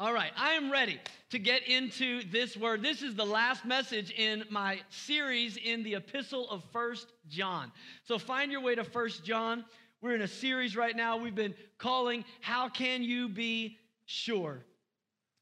All 0.00 0.12
right, 0.12 0.32
I 0.36 0.54
am 0.54 0.72
ready 0.72 0.98
to 1.30 1.38
get 1.38 1.68
into 1.68 2.24
this 2.24 2.56
word. 2.56 2.82
This 2.82 3.00
is 3.00 3.14
the 3.14 3.24
last 3.24 3.64
message 3.64 4.10
in 4.10 4.42
my 4.50 4.80
series 4.90 5.56
in 5.56 5.84
the 5.84 5.94
epistle 5.94 6.50
of 6.50 6.64
First 6.72 7.12
John. 7.28 7.70
So 8.02 8.18
find 8.18 8.50
your 8.50 8.60
way 8.60 8.74
to 8.74 8.82
First 8.82 9.24
John. 9.24 9.64
We're 10.02 10.16
in 10.16 10.22
a 10.22 10.26
series 10.26 10.74
right 10.74 10.96
now 10.96 11.16
we've 11.16 11.36
been 11.36 11.54
calling 11.78 12.24
How 12.40 12.68
Can 12.68 13.04
You 13.04 13.28
Be 13.28 13.78
Sure? 14.04 14.64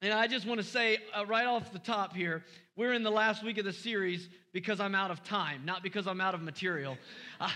And 0.03 0.13
I 0.13 0.27
just 0.27 0.47
want 0.47 0.61
to 0.61 0.67
say 0.67 0.99
uh, 1.15 1.25
right 1.25 1.47
off 1.47 1.73
the 1.73 1.79
top 1.79 2.15
here, 2.15 2.45
we're 2.77 2.93
in 2.93 3.03
the 3.03 3.11
last 3.11 3.43
week 3.43 3.57
of 3.57 3.65
the 3.65 3.73
series 3.73 4.29
because 4.53 4.81
I'm 4.81 4.95
out 4.95 5.11
of 5.11 5.25
time, 5.25 5.63
not 5.65 5.83
because 5.83 6.07
I'm 6.07 6.21
out 6.21 6.35
of 6.35 6.43
material. 6.43 6.99
Uh, 7.41 7.49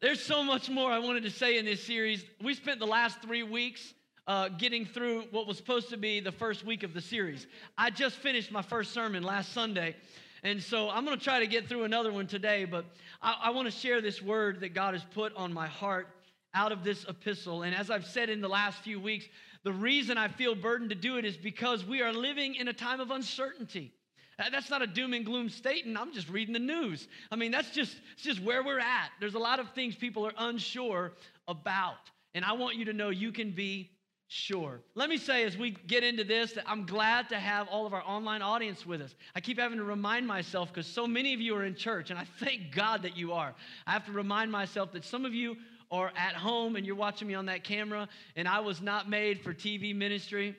there's 0.00 0.20
so 0.20 0.42
much 0.42 0.68
more 0.68 0.90
I 0.90 0.98
wanted 0.98 1.22
to 1.22 1.30
say 1.30 1.56
in 1.56 1.64
this 1.64 1.86
series. 1.86 2.24
We 2.42 2.54
spent 2.54 2.80
the 2.80 2.86
last 2.86 3.22
three 3.22 3.44
weeks 3.44 3.94
uh, 4.26 4.48
getting 4.48 4.84
through 4.84 5.24
what 5.30 5.46
was 5.46 5.56
supposed 5.56 5.90
to 5.90 5.96
be 5.96 6.20
the 6.20 6.32
first 6.32 6.64
week 6.64 6.82
of 6.82 6.94
the 6.94 7.00
series. 7.00 7.46
I 7.78 7.90
just 7.90 8.16
finished 8.16 8.50
my 8.50 8.62
first 8.62 8.92
sermon 8.92 9.22
last 9.22 9.52
Sunday. 9.52 9.94
And 10.42 10.62
so 10.62 10.90
I'm 10.90 11.04
going 11.04 11.18
to 11.18 11.24
try 11.24 11.40
to 11.40 11.46
get 11.46 11.68
through 11.68 11.84
another 11.84 12.12
one 12.12 12.26
today, 12.26 12.64
but 12.64 12.84
I, 13.22 13.36
I 13.44 13.50
want 13.50 13.66
to 13.66 13.72
share 13.72 14.00
this 14.00 14.20
word 14.22 14.60
that 14.60 14.74
God 14.74 14.94
has 14.94 15.04
put 15.14 15.34
on 15.34 15.52
my 15.52 15.66
heart 15.66 16.08
out 16.54 16.72
of 16.72 16.84
this 16.84 17.04
epistle. 17.08 17.62
And 17.62 17.74
as 17.74 17.90
I've 17.90 18.06
said 18.06 18.30
in 18.30 18.40
the 18.40 18.48
last 18.48 18.78
few 18.80 19.00
weeks, 19.00 19.26
the 19.62 19.72
reason 19.72 20.18
I 20.18 20.28
feel 20.28 20.54
burdened 20.54 20.90
to 20.90 20.96
do 20.96 21.16
it 21.16 21.24
is 21.24 21.36
because 21.36 21.84
we 21.84 22.00
are 22.02 22.12
living 22.12 22.54
in 22.54 22.68
a 22.68 22.72
time 22.72 23.00
of 23.00 23.10
uncertainty. 23.10 23.92
That's 24.38 24.70
not 24.70 24.82
a 24.82 24.86
doom 24.86 25.14
and 25.14 25.24
gloom 25.24 25.48
statement. 25.48 25.98
I'm 25.98 26.12
just 26.12 26.28
reading 26.28 26.52
the 26.52 26.60
news. 26.60 27.08
I 27.32 27.36
mean, 27.36 27.50
that's 27.50 27.70
just, 27.70 27.96
it's 28.14 28.22
just 28.22 28.42
where 28.42 28.62
we're 28.62 28.78
at. 28.78 29.10
There's 29.18 29.34
a 29.34 29.38
lot 29.38 29.60
of 29.60 29.70
things 29.70 29.96
people 29.96 30.26
are 30.26 30.34
unsure 30.36 31.12
about. 31.48 31.96
And 32.34 32.44
I 32.44 32.52
want 32.52 32.76
you 32.76 32.84
to 32.84 32.92
know 32.92 33.08
you 33.08 33.32
can 33.32 33.52
be 33.52 33.90
sure. 34.28 34.80
Let 34.94 35.08
me 35.08 35.16
say 35.16 35.44
as 35.44 35.56
we 35.56 35.70
get 35.70 36.02
into 36.04 36.24
this 36.24 36.52
that 36.52 36.64
I'm 36.66 36.86
glad 36.86 37.28
to 37.30 37.38
have 37.38 37.68
all 37.68 37.86
of 37.86 37.94
our 37.94 38.02
online 38.02 38.42
audience 38.42 38.84
with 38.84 39.00
us. 39.00 39.14
I 39.34 39.40
keep 39.40 39.58
having 39.58 39.78
to 39.78 39.84
remind 39.84 40.26
myself 40.26 40.68
because 40.68 40.86
so 40.86 41.06
many 41.06 41.34
of 41.34 41.40
you 41.40 41.54
are 41.56 41.64
in 41.64 41.74
church, 41.74 42.10
and 42.10 42.18
I 42.18 42.26
thank 42.40 42.74
God 42.74 43.02
that 43.02 43.16
you 43.16 43.32
are. 43.32 43.54
I 43.86 43.92
have 43.92 44.06
to 44.06 44.12
remind 44.12 44.50
myself 44.50 44.92
that 44.92 45.04
some 45.04 45.24
of 45.24 45.34
you 45.34 45.56
are 45.90 46.12
at 46.16 46.34
home 46.34 46.76
and 46.76 46.84
you're 46.84 46.96
watching 46.96 47.28
me 47.28 47.34
on 47.34 47.46
that 47.46 47.64
camera, 47.64 48.08
and 48.34 48.48
I 48.48 48.60
was 48.60 48.80
not 48.80 49.08
made 49.08 49.40
for 49.40 49.54
TV 49.54 49.94
ministry. 49.94 50.56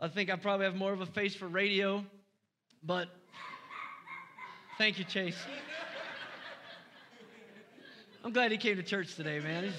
I 0.00 0.08
think 0.08 0.30
I 0.30 0.36
probably 0.36 0.66
have 0.66 0.76
more 0.76 0.92
of 0.92 1.00
a 1.00 1.06
face 1.06 1.34
for 1.34 1.48
radio, 1.48 2.04
but 2.82 3.08
thank 4.78 4.98
you, 4.98 5.04
Chase. 5.04 5.36
I'm 8.24 8.32
glad 8.32 8.52
he 8.52 8.58
came 8.58 8.76
to 8.76 8.82
church 8.82 9.14
today, 9.14 9.40
man. 9.40 9.64
He's, 9.64 9.72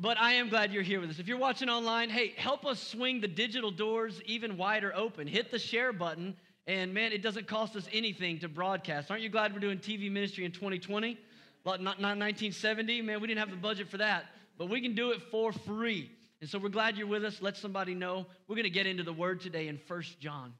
But 0.00 0.16
I 0.16 0.34
am 0.34 0.48
glad 0.48 0.72
you're 0.72 0.84
here 0.84 1.00
with 1.00 1.10
us. 1.10 1.18
If 1.18 1.26
you're 1.26 1.38
watching 1.38 1.68
online, 1.68 2.08
hey, 2.08 2.32
help 2.36 2.64
us 2.64 2.80
swing 2.80 3.20
the 3.20 3.26
digital 3.26 3.72
doors 3.72 4.22
even 4.26 4.56
wider 4.56 4.94
open. 4.94 5.26
Hit 5.26 5.50
the 5.50 5.58
share 5.58 5.92
button, 5.92 6.36
and 6.68 6.94
man, 6.94 7.10
it 7.10 7.20
doesn't 7.20 7.48
cost 7.48 7.74
us 7.74 7.88
anything 7.92 8.38
to 8.38 8.48
broadcast. 8.48 9.10
Aren't 9.10 9.24
you 9.24 9.28
glad 9.28 9.52
we're 9.52 9.58
doing 9.58 9.78
TV 9.78 10.08
ministry 10.08 10.44
in 10.44 10.52
2020? 10.52 11.18
Not, 11.66 11.80
not 11.80 11.98
1970, 11.98 13.02
man, 13.02 13.20
we 13.20 13.26
didn't 13.26 13.40
have 13.40 13.50
the 13.50 13.56
budget 13.56 13.88
for 13.88 13.96
that, 13.96 14.26
but 14.56 14.70
we 14.70 14.80
can 14.80 14.94
do 14.94 15.10
it 15.10 15.20
for 15.32 15.52
free. 15.52 16.12
And 16.40 16.48
so 16.48 16.60
we're 16.60 16.68
glad 16.68 16.96
you're 16.96 17.08
with 17.08 17.24
us. 17.24 17.42
Let 17.42 17.56
somebody 17.56 17.94
know. 17.94 18.24
We're 18.46 18.54
going 18.54 18.64
to 18.64 18.70
get 18.70 18.86
into 18.86 19.02
the 19.02 19.12
word 19.12 19.40
today 19.40 19.66
in 19.66 19.78
First 19.78 20.20
John. 20.20 20.54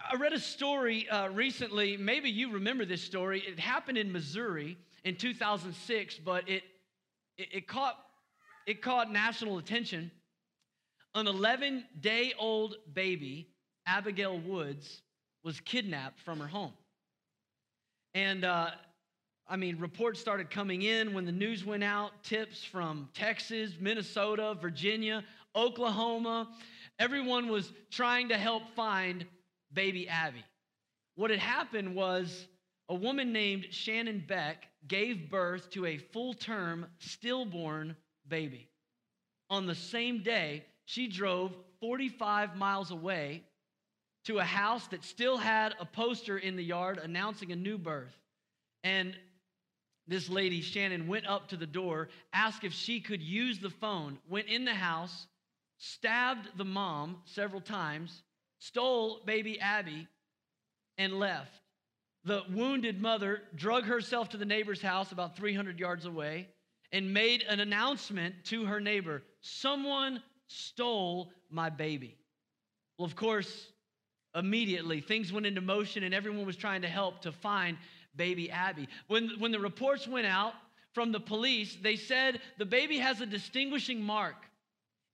I 0.00 0.16
read 0.16 0.32
a 0.32 0.40
story 0.40 1.08
uh, 1.08 1.28
recently. 1.28 1.96
Maybe 1.96 2.28
you 2.28 2.54
remember 2.54 2.84
this 2.84 3.02
story. 3.02 3.40
It 3.46 3.60
happened 3.60 3.98
in 3.98 4.10
Missouri 4.10 4.76
in 5.04 5.14
2006, 5.14 6.18
but 6.18 6.48
it, 6.48 6.64
it, 7.38 7.48
it 7.52 7.68
caught 7.68 7.96
it 8.66 8.82
caught 8.82 9.12
national 9.12 9.58
attention. 9.58 10.10
An 11.14 11.26
11 11.26 11.84
day 12.00 12.32
old 12.38 12.76
baby, 12.92 13.48
Abigail 13.86 14.38
Woods, 14.38 15.02
was 15.44 15.60
kidnapped 15.60 16.20
from 16.20 16.40
her 16.40 16.46
home. 16.46 16.72
And 18.14 18.44
uh, 18.44 18.70
I 19.48 19.56
mean, 19.56 19.78
reports 19.78 20.20
started 20.20 20.50
coming 20.50 20.82
in 20.82 21.12
when 21.12 21.26
the 21.26 21.32
news 21.32 21.64
went 21.64 21.84
out, 21.84 22.12
tips 22.22 22.64
from 22.64 23.08
Texas, 23.14 23.72
Minnesota, 23.80 24.56
Virginia, 24.60 25.24
Oklahoma. 25.54 26.48
Everyone 26.98 27.48
was 27.48 27.72
trying 27.90 28.28
to 28.28 28.38
help 28.38 28.62
find 28.74 29.26
baby 29.72 30.08
Abby. 30.08 30.44
What 31.16 31.30
had 31.30 31.40
happened 31.40 31.94
was 31.94 32.46
a 32.88 32.94
woman 32.94 33.32
named 33.32 33.66
Shannon 33.70 34.24
Beck 34.26 34.68
gave 34.88 35.30
birth 35.30 35.70
to 35.70 35.86
a 35.86 35.98
full 35.98 36.34
term, 36.34 36.86
stillborn 36.98 37.96
baby. 38.28 38.68
On 39.50 39.66
the 39.66 39.74
same 39.74 40.22
day, 40.22 40.64
she 40.84 41.08
drove 41.08 41.52
45 41.80 42.56
miles 42.56 42.90
away 42.90 43.42
to 44.24 44.38
a 44.38 44.44
house 44.44 44.86
that 44.88 45.04
still 45.04 45.36
had 45.36 45.74
a 45.80 45.84
poster 45.84 46.38
in 46.38 46.56
the 46.56 46.62
yard 46.62 46.98
announcing 46.98 47.52
a 47.52 47.56
new 47.56 47.76
birth. 47.76 48.16
And 48.84 49.16
this 50.06 50.28
lady, 50.28 50.60
Shannon, 50.60 51.06
went 51.08 51.26
up 51.26 51.48
to 51.48 51.56
the 51.56 51.66
door, 51.66 52.08
asked 52.32 52.64
if 52.64 52.72
she 52.72 53.00
could 53.00 53.22
use 53.22 53.58
the 53.58 53.70
phone, 53.70 54.18
went 54.28 54.48
in 54.48 54.64
the 54.64 54.74
house, 54.74 55.26
stabbed 55.78 56.48
the 56.56 56.64
mom 56.64 57.18
several 57.24 57.60
times, 57.60 58.22
stole 58.58 59.20
baby 59.24 59.60
Abby, 59.60 60.06
and 60.98 61.18
left. 61.18 61.60
The 62.24 62.42
wounded 62.52 63.00
mother 63.00 63.42
drug 63.54 63.84
herself 63.84 64.28
to 64.30 64.36
the 64.36 64.44
neighbor's 64.44 64.82
house 64.82 65.10
about 65.10 65.36
300 65.36 65.78
yards 65.78 66.04
away 66.04 66.48
and 66.92 67.12
made 67.12 67.42
an 67.48 67.60
announcement 67.60 68.34
to 68.44 68.64
her 68.66 68.80
neighbor 68.80 69.22
Someone 69.42 70.22
stole 70.46 71.32
my 71.50 71.68
baby. 71.68 72.16
Well, 72.96 73.06
of 73.06 73.16
course, 73.16 73.72
immediately 74.34 75.00
things 75.00 75.32
went 75.32 75.46
into 75.46 75.60
motion 75.60 76.04
and 76.04 76.14
everyone 76.14 76.46
was 76.46 76.56
trying 76.56 76.82
to 76.82 76.88
help 76.88 77.22
to 77.22 77.32
find 77.32 77.76
baby 78.14 78.50
Abby. 78.50 78.88
When, 79.08 79.30
when 79.40 79.50
the 79.50 79.58
reports 79.58 80.06
went 80.06 80.26
out 80.26 80.54
from 80.92 81.10
the 81.10 81.20
police, 81.20 81.76
they 81.82 81.96
said 81.96 82.40
the 82.58 82.64
baby 82.64 82.98
has 82.98 83.20
a 83.20 83.26
distinguishing 83.26 84.00
mark. 84.00 84.36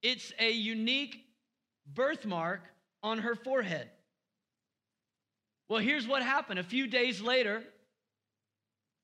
It's 0.02 0.32
a 0.38 0.50
unique 0.50 1.24
birthmark 1.94 2.60
on 3.02 3.18
her 3.18 3.34
forehead. 3.34 3.88
Well, 5.70 5.80
here's 5.80 6.06
what 6.06 6.22
happened. 6.22 6.58
A 6.58 6.64
few 6.64 6.86
days 6.86 7.20
later, 7.22 7.62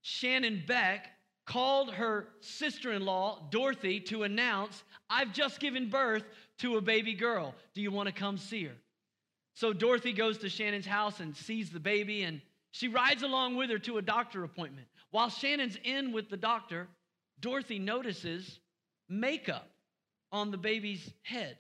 Shannon 0.03 0.63
Beck 0.67 1.11
called 1.47 1.93
her 1.95 2.29
sister 2.41 2.93
in 2.93 3.05
law, 3.05 3.47
Dorothy, 3.51 4.01
to 4.01 4.23
announce, 4.23 4.83
I've 5.11 5.33
just 5.33 5.61
given 5.61 5.91
birth 5.91 6.25
to 6.59 6.77
a 6.77 6.81
baby 6.81 7.15
girl. 7.15 7.55
Do 7.75 7.83
you 7.83 7.91
want 7.91 8.09
to 8.09 8.15
come 8.15 8.39
see 8.39 8.65
her? 8.65 8.75
So 9.55 9.73
Dorothy 9.73 10.13
goes 10.13 10.39
to 10.39 10.49
Shannon's 10.49 10.87
house 10.87 11.21
and 11.21 11.37
sees 11.37 11.71
the 11.71 11.81
baby, 11.81 12.23
and 12.23 12.41
she 12.73 12.89
rides 12.89 13.23
along 13.23 13.57
with 13.57 13.71
her 13.71 13.79
to 13.81 13.99
a 13.99 14.03
doctor 14.03 14.43
appointment. 14.43 14.87
While 15.11 15.29
Shannon's 15.29 15.79
in 15.85 16.13
with 16.13 16.29
the 16.29 16.37
doctor, 16.37 16.89
Dorothy 17.41 17.79
notices 17.79 18.59
makeup 19.09 19.69
on 20.33 20.51
the 20.51 20.57
baby's 20.57 21.09
head. 21.23 21.57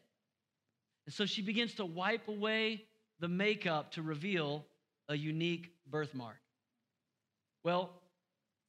And 1.06 1.14
so 1.14 1.26
she 1.26 1.42
begins 1.42 1.74
to 1.74 1.84
wipe 1.84 2.26
away 2.28 2.84
the 3.20 3.28
makeup 3.28 3.92
to 3.92 4.02
reveal 4.02 4.64
a 5.08 5.16
unique 5.16 5.70
birthmark. 5.88 6.36
Well, 7.62 7.90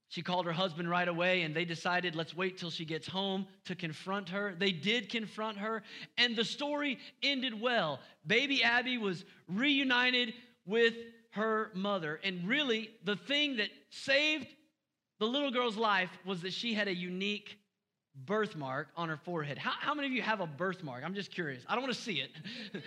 she 0.10 0.22
called 0.22 0.46
her 0.46 0.54
husband 0.54 0.90
right 0.90 1.08
away, 1.08 1.42
and 1.42 1.56
they 1.56 1.66
decided, 1.66 2.16
let's 2.16 2.36
wait 2.36 2.58
till 2.58 2.70
she 2.70 2.86
gets 2.86 3.08
home 3.08 3.48
to 3.66 3.76
confront 3.76 4.30
her. 4.30 4.56
They 4.58 4.72
did 4.72 5.10
confront 5.10 5.58
her, 5.58 5.84
and 6.18 6.36
the 6.36 6.46
story 6.46 7.00
ended 7.24 7.60
well. 7.60 8.00
Baby 8.26 8.64
Abby 8.64 8.98
was 8.98 9.26
reunited 9.48 10.34
with 10.66 10.94
her 11.32 11.72
mother. 11.74 12.20
And 12.24 12.48
really, 12.48 12.92
the 13.04 13.16
thing 13.16 13.58
that 13.58 13.70
saved 13.90 14.48
the 15.20 15.26
little 15.26 15.52
girl's 15.52 15.78
life 15.78 16.10
was 16.26 16.42
that 16.42 16.54
she 16.54 16.74
had 16.74 16.88
a 16.88 16.96
unique 16.96 17.58
birthmark 18.26 18.90
on 18.96 19.10
her 19.10 19.18
forehead. 19.18 19.58
How, 19.58 19.72
how 19.72 19.94
many 19.94 20.08
of 20.08 20.14
you 20.14 20.22
have 20.22 20.40
a 20.40 20.48
birthmark? 20.48 21.04
I'm 21.04 21.16
just 21.16 21.32
curious. 21.32 21.64
I 21.68 21.76
don't 21.76 21.84
want 21.84 21.94
to 21.94 22.02
see 22.02 22.22
it. 22.22 22.32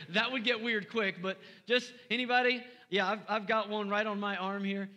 that 0.10 0.32
would 0.32 0.44
get 0.44 0.62
weird 0.62 0.88
quick, 0.88 1.16
but 1.20 1.38
just 1.66 1.92
anybody? 2.10 2.62
Yeah, 2.88 3.10
I've, 3.10 3.20
I've 3.28 3.46
got 3.46 3.68
one 3.68 3.90
right 3.90 4.06
on 4.06 4.18
my 4.18 4.36
arm 4.36 4.64
here 4.64 4.88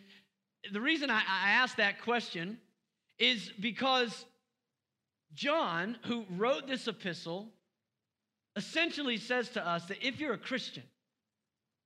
the 0.72 0.82
reason 0.82 1.10
I, 1.10 1.22
I 1.28 1.68
that 1.78 2.02
question 2.02 2.58
is 3.18 3.52
because 3.60 4.26
John, 5.34 5.98
who 6.04 6.26
wrote 6.32 6.68
this 6.68 6.88
epistle, 6.88 7.50
essentially 8.56 9.18
says 9.18 9.50
to 9.50 9.66
us 9.66 9.86
that 9.86 10.06
if 10.06 10.20
you're 10.20 10.34
a 10.34 10.38
Christian, 10.38 10.84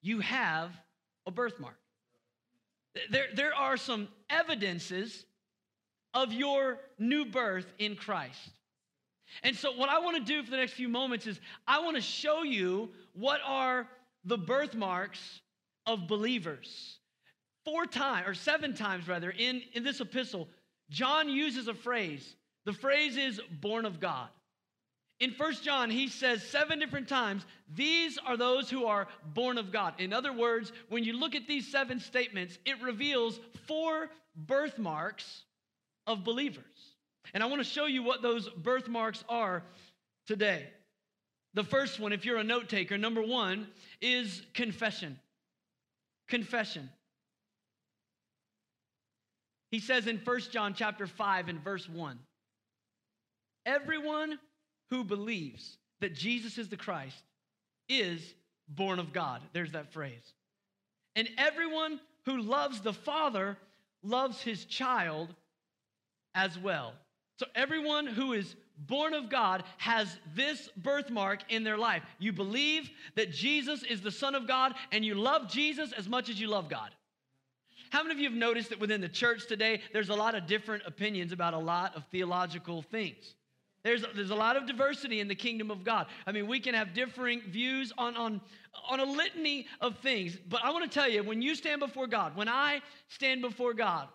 you 0.01 0.19
have 0.19 0.71
a 1.25 1.31
birthmark. 1.31 1.77
There, 3.09 3.27
there 3.33 3.53
are 3.53 3.77
some 3.77 4.07
evidences 4.29 5.25
of 6.13 6.31
your 6.31 6.79
new 6.97 7.25
birth 7.25 7.71
in 7.77 7.95
Christ. 7.95 8.49
And 9.43 9.55
so, 9.55 9.73
what 9.73 9.89
I 9.89 9.99
want 9.99 10.17
to 10.17 10.23
do 10.23 10.43
for 10.43 10.51
the 10.51 10.57
next 10.57 10.73
few 10.73 10.87
moments 10.87 11.27
is 11.27 11.39
I 11.67 11.79
want 11.79 11.95
to 11.97 12.01
show 12.01 12.43
you 12.43 12.89
what 13.13 13.41
are 13.45 13.87
the 14.23 14.37
birthmarks 14.37 15.41
of 15.85 16.07
believers 16.07 16.99
four 17.65 17.85
times, 17.85 18.27
or 18.27 18.33
seven 18.33 18.73
times 18.73 19.07
rather, 19.07 19.31
in, 19.31 19.61
in 19.73 19.83
this 19.83 19.99
epistle, 19.99 20.47
John 20.89 21.27
uses 21.27 21.67
a 21.67 21.73
phrase. 21.73 22.35
The 22.65 22.73
phrase 22.73 23.17
is 23.17 23.41
born 23.59 23.85
of 23.85 23.99
God. 23.99 24.29
In 25.19 25.31
First 25.31 25.63
John, 25.63 25.89
he 25.89 26.09
says 26.09 26.43
seven 26.43 26.77
different 26.77 27.07
times, 27.07 27.45
these 27.73 28.17
are 28.17 28.35
those 28.35 28.69
who 28.69 28.85
are 28.85 29.07
born 29.33 29.57
of 29.57 29.71
God. 29.71 29.93
In 29.97 30.11
other 30.11 30.33
words, 30.33 30.73
when 30.89 31.03
you 31.03 31.13
look 31.13 31.35
at 31.35 31.47
these 31.47 31.71
seven 31.71 31.99
statements, 31.99 32.57
it 32.65 32.81
reveals 32.81 33.39
four 33.65 34.09
birthmarks 34.35 35.43
of 36.05 36.23
believers. 36.23 36.63
And 37.33 37.41
I 37.41 37.45
want 37.45 37.61
to 37.61 37.67
show 37.67 37.85
you 37.85 38.03
what 38.03 38.21
those 38.21 38.49
birthmarks 38.49 39.23
are 39.29 39.63
today. 40.27 40.67
The 41.53 41.63
first 41.63 41.99
one, 41.99 42.11
if 42.11 42.25
you're 42.25 42.37
a 42.37 42.43
note 42.43 42.67
taker, 42.67 42.97
number 42.97 43.21
one, 43.21 43.67
is 44.01 44.41
confession. 44.53 45.17
Confession. 46.27 46.89
He 49.75 49.81
says 49.81 50.07
in 50.07 50.19
First 50.19 50.53
John 50.53 50.73
chapter 50.73 51.05
5 51.05 51.49
and 51.49 51.61
verse 51.61 51.89
1, 51.89 52.17
everyone 53.65 54.39
who 54.89 55.03
believes 55.03 55.77
that 55.99 56.15
Jesus 56.15 56.57
is 56.57 56.69
the 56.69 56.77
Christ 56.77 57.21
is 57.89 58.21
born 58.69 58.99
of 58.99 59.11
God. 59.11 59.41
There's 59.51 59.73
that 59.73 59.91
phrase. 59.91 60.31
And 61.17 61.27
everyone 61.37 61.99
who 62.23 62.37
loves 62.37 62.79
the 62.79 62.93
Father 62.93 63.57
loves 64.01 64.39
his 64.41 64.63
child 64.63 65.35
as 66.35 66.57
well. 66.57 66.93
So 67.37 67.45
everyone 67.53 68.07
who 68.07 68.31
is 68.31 68.55
born 68.77 69.13
of 69.13 69.29
God 69.29 69.61
has 69.75 70.07
this 70.37 70.69
birthmark 70.77 71.51
in 71.51 71.65
their 71.65 71.77
life. 71.77 72.03
You 72.17 72.31
believe 72.31 72.89
that 73.15 73.33
Jesus 73.33 73.83
is 73.83 73.99
the 73.99 74.09
Son 74.09 74.35
of 74.35 74.47
God 74.47 74.73
and 74.93 75.03
you 75.03 75.15
love 75.15 75.49
Jesus 75.49 75.91
as 75.91 76.07
much 76.07 76.29
as 76.29 76.39
you 76.39 76.47
love 76.47 76.69
God. 76.69 76.91
How 77.89 78.03
many 78.03 78.13
of 78.13 78.19
you 78.19 78.29
have 78.29 78.37
noticed 78.37 78.69
that 78.69 78.79
within 78.79 79.01
the 79.01 79.09
church 79.09 79.47
today, 79.47 79.81
there's 79.93 80.09
a 80.09 80.15
lot 80.15 80.35
of 80.35 80.47
different 80.47 80.83
opinions 80.85 81.31
about 81.31 81.53
a 81.53 81.59
lot 81.59 81.95
of 81.95 82.03
theological 82.11 82.81
things? 82.81 83.35
There's, 83.85 84.03
there's 84.15 84.31
a 84.31 84.35
lot 84.35 84.57
of 84.57 84.65
diversity 84.65 85.19
in 85.19 85.27
the 85.27 85.35
kingdom 85.35 85.69
of 85.69 85.83
God. 85.83 86.07
I 86.25 86.31
mean, 86.31 86.47
we 86.47 86.59
can 86.59 86.73
have 86.73 86.95
differing 86.95 87.41
views 87.41 87.93
on, 87.99 88.17
on, 88.17 88.41
on 88.89 88.99
a 88.99 89.05
litany 89.05 89.67
of 89.79 89.99
things. 89.99 90.35
But 90.49 90.61
I 90.63 90.71
want 90.71 90.91
to 90.91 90.99
tell 90.99 91.07
you, 91.07 91.21
when 91.23 91.43
you 91.43 91.53
stand 91.53 91.81
before 91.81 92.07
God, 92.07 92.35
when 92.35 92.49
I 92.49 92.81
stand 93.09 93.43
before 93.43 93.75
God, 93.75 94.07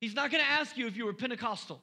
He's 0.00 0.14
not 0.14 0.30
going 0.30 0.44
to 0.44 0.50
ask 0.50 0.76
you 0.76 0.86
if 0.86 0.98
you 0.98 1.06
were 1.06 1.14
Pentecostal. 1.14 1.82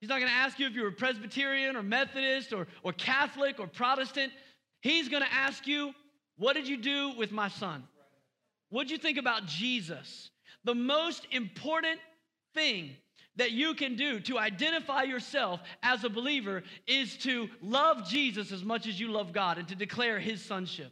He's 0.00 0.08
not 0.08 0.20
going 0.20 0.30
to 0.30 0.36
ask 0.36 0.60
you 0.60 0.68
if 0.68 0.74
you 0.74 0.82
were 0.82 0.92
Presbyterian 0.92 1.74
or 1.74 1.82
Methodist 1.82 2.52
or, 2.52 2.68
or 2.84 2.92
Catholic 2.92 3.58
or 3.58 3.66
Protestant. 3.66 4.32
He's 4.82 5.08
going 5.08 5.24
to 5.24 5.32
ask 5.34 5.66
you, 5.66 5.92
What 6.36 6.52
did 6.52 6.68
you 6.68 6.76
do 6.76 7.14
with 7.16 7.32
my 7.32 7.48
son? 7.48 7.82
What 8.68 8.84
did 8.84 8.92
you 8.92 8.98
think 8.98 9.18
about 9.18 9.46
Jesus? 9.46 10.30
The 10.66 10.74
most 10.74 11.28
important 11.30 12.00
thing 12.52 12.90
that 13.36 13.52
you 13.52 13.74
can 13.74 13.94
do 13.94 14.18
to 14.20 14.36
identify 14.36 15.04
yourself 15.04 15.60
as 15.82 16.02
a 16.02 16.08
believer 16.08 16.64
is 16.88 17.16
to 17.18 17.48
love 17.62 18.08
Jesus 18.08 18.50
as 18.50 18.64
much 18.64 18.88
as 18.88 18.98
you 18.98 19.12
love 19.12 19.32
God 19.32 19.58
and 19.58 19.68
to 19.68 19.76
declare 19.76 20.18
his 20.18 20.44
sonship. 20.44 20.90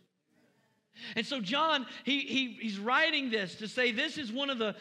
And 1.16 1.26
so, 1.26 1.40
John, 1.40 1.86
he, 2.04 2.20
he, 2.20 2.56
he's 2.60 2.78
writing 2.78 3.30
this 3.30 3.56
to 3.56 3.66
say 3.66 3.90
this 3.90 4.16
is 4.16 4.30
one 4.30 4.48
of 4.48 4.58
the 4.58 4.76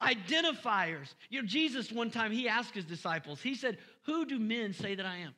identifiers. 0.00 1.14
You 1.28 1.42
know, 1.42 1.48
Jesus, 1.48 1.90
one 1.90 2.12
time, 2.12 2.30
he 2.30 2.48
asked 2.48 2.74
his 2.74 2.84
disciples, 2.84 3.42
he 3.42 3.56
said, 3.56 3.78
Who 4.04 4.26
do 4.26 4.38
men 4.38 4.72
say 4.72 4.94
that 4.94 5.06
I 5.06 5.16
am? 5.16 5.34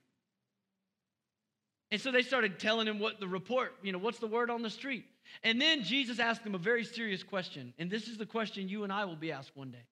And 1.91 2.01
so 2.01 2.13
they 2.13 2.23
started 2.23 2.59
telling 2.59 2.87
him 2.87 2.99
what 2.99 3.19
the 3.19 3.29
report, 3.29 3.75
you 3.83 3.93
know, 3.93 3.99
what's 3.99 4.19
the 4.19 4.27
word 4.27 4.51
on 4.51 4.63
the 4.63 4.71
street? 4.71 5.05
And 5.43 5.61
then 5.61 5.85
Jesus 5.85 6.19
asked 6.19 6.45
them 6.45 6.55
a 6.55 6.59
very 6.59 6.85
serious 6.85 7.23
question. 7.23 7.73
And 7.79 7.91
this 7.91 8.09
is 8.09 8.19
the 8.19 8.27
question 8.27 8.69
you 8.69 8.85
and 8.85 8.93
I 8.93 9.05
will 9.07 9.17
be 9.17 9.33
asked 9.33 9.53
one 9.55 9.71
day. 9.71 9.85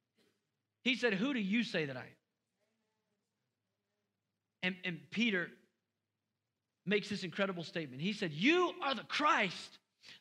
He 0.83 0.95
said, 0.95 1.15
Who 1.15 1.33
do 1.33 1.41
you 1.41 1.65
say 1.65 1.87
that 1.87 1.97
I 1.97 2.01
am? 2.01 2.07
And, 4.63 4.77
and 4.85 5.01
Peter 5.11 5.49
makes 6.85 7.09
this 7.09 7.23
incredible 7.25 7.65
statement. 7.65 8.03
He 8.03 8.13
said, 8.13 8.33
You 8.33 8.73
are 8.83 8.95
the 8.95 9.05
Christ, 9.05 9.79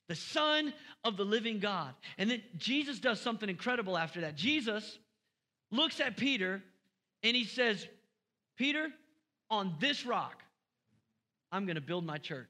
the 0.07 0.15
Son 0.15 0.73
of 1.03 1.17
the 1.17 1.25
living 1.25 1.59
God. 1.59 1.93
And 2.17 2.29
then 2.29 2.41
Jesus 2.57 2.99
does 2.99 3.19
something 3.19 3.49
incredible 3.49 3.97
after 3.97 4.21
that. 4.21 4.35
Jesus 4.35 4.97
looks 5.71 5.99
at 5.99 6.17
Peter 6.17 6.63
and 7.21 7.35
he 7.35 7.43
says, 7.43 7.85
Peter, 8.57 8.89
on 9.49 9.75
this 9.79 10.05
rock, 10.05 10.41
I'm 11.55 11.65
going 11.65 11.75
to 11.75 11.81
build 11.81 12.05
my 12.05 12.17
church. 12.17 12.49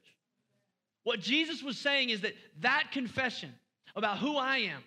What 1.04 1.20
Jesus 1.20 1.62
was 1.62 1.78
saying 1.78 2.10
is 2.10 2.22
that 2.22 2.34
that 2.60 2.88
confession 2.90 3.54
about 3.94 4.18
who 4.18 4.36
I 4.36 4.58
am 4.58 4.82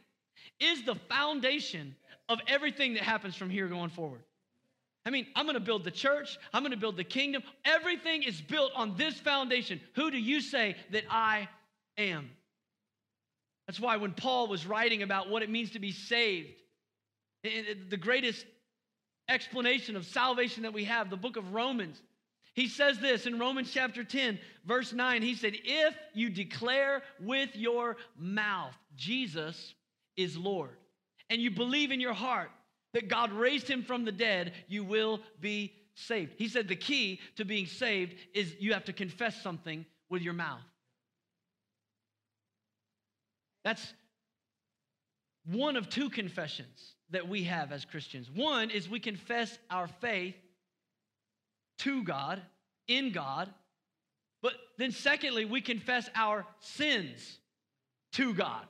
is 0.59 0.83
the 0.83 0.95
foundation 0.95 1.95
of 2.27 2.39
everything 2.45 2.95
that 2.95 3.03
happens 3.03 3.35
from 3.35 3.49
here 3.49 3.67
going 3.67 3.89
forward. 3.89 4.21
I 5.05 5.11
mean, 5.11 5.27
I'm 5.35 5.45
gonna 5.45 5.61
build 5.61 5.85
the 5.85 5.91
church, 5.91 6.37
I'm 6.53 6.61
gonna 6.61 6.75
build 6.75 6.97
the 6.97 7.05
kingdom. 7.05 7.41
Everything 7.63 8.23
is 8.23 8.41
built 8.41 8.73
on 8.75 8.97
this 8.97 9.15
foundation. 9.15 9.79
Who 9.95 10.11
do 10.11 10.17
you 10.17 10.41
say 10.41 10.75
that 10.91 11.05
I 11.09 11.47
am? 11.97 12.29
That's 13.65 13.79
why 13.79 13.95
when 13.95 14.11
Paul 14.11 14.47
was 14.47 14.65
writing 14.65 15.01
about 15.01 15.29
what 15.29 15.41
it 15.41 15.49
means 15.49 15.71
to 15.71 15.79
be 15.79 15.93
saved, 15.93 16.49
the 17.43 17.97
greatest 17.97 18.45
explanation 19.29 19.95
of 19.95 20.05
salvation 20.05 20.63
that 20.63 20.73
we 20.73 20.83
have, 20.83 21.09
the 21.09 21.17
book 21.17 21.37
of 21.37 21.53
Romans, 21.53 22.01
he 22.53 22.67
says 22.67 22.99
this 22.99 23.25
in 23.25 23.39
Romans 23.39 23.71
chapter 23.71 24.03
10, 24.03 24.39
verse 24.65 24.93
9. 24.93 25.21
He 25.21 25.35
said, 25.35 25.53
If 25.63 25.95
you 26.13 26.29
declare 26.29 27.03
with 27.19 27.55
your 27.55 27.97
mouth 28.17 28.75
Jesus 28.95 29.73
is 30.17 30.35
Lord 30.35 30.75
and 31.29 31.41
you 31.41 31.51
believe 31.51 31.91
in 31.91 31.99
your 31.99 32.13
heart 32.13 32.51
that 32.93 33.07
God 33.07 33.31
raised 33.31 33.67
him 33.67 33.83
from 33.83 34.03
the 34.03 34.11
dead, 34.11 34.53
you 34.67 34.83
will 34.83 35.21
be 35.39 35.73
saved. 35.93 36.33
He 36.37 36.47
said 36.47 36.67
the 36.67 36.75
key 36.75 37.19
to 37.35 37.45
being 37.45 37.65
saved 37.65 38.15
is 38.33 38.55
you 38.59 38.73
have 38.73 38.85
to 38.85 38.93
confess 38.93 39.41
something 39.41 39.85
with 40.09 40.21
your 40.21 40.33
mouth. 40.33 40.61
That's 43.63 43.93
one 45.45 45.75
of 45.75 45.89
two 45.89 46.09
confessions 46.09 46.95
that 47.11 47.27
we 47.27 47.43
have 47.43 47.71
as 47.71 47.85
Christians. 47.85 48.29
One 48.29 48.69
is 48.69 48.89
we 48.89 48.99
confess 48.99 49.57
our 49.69 49.87
faith 49.87 50.35
to 51.79 52.03
God, 52.03 52.41
in 52.87 53.11
God. 53.11 53.49
But 54.41 54.53
then, 54.77 54.91
secondly, 54.91 55.45
we 55.45 55.61
confess 55.61 56.09
our 56.15 56.45
sins 56.59 57.39
to 58.13 58.33
God. 58.33 58.65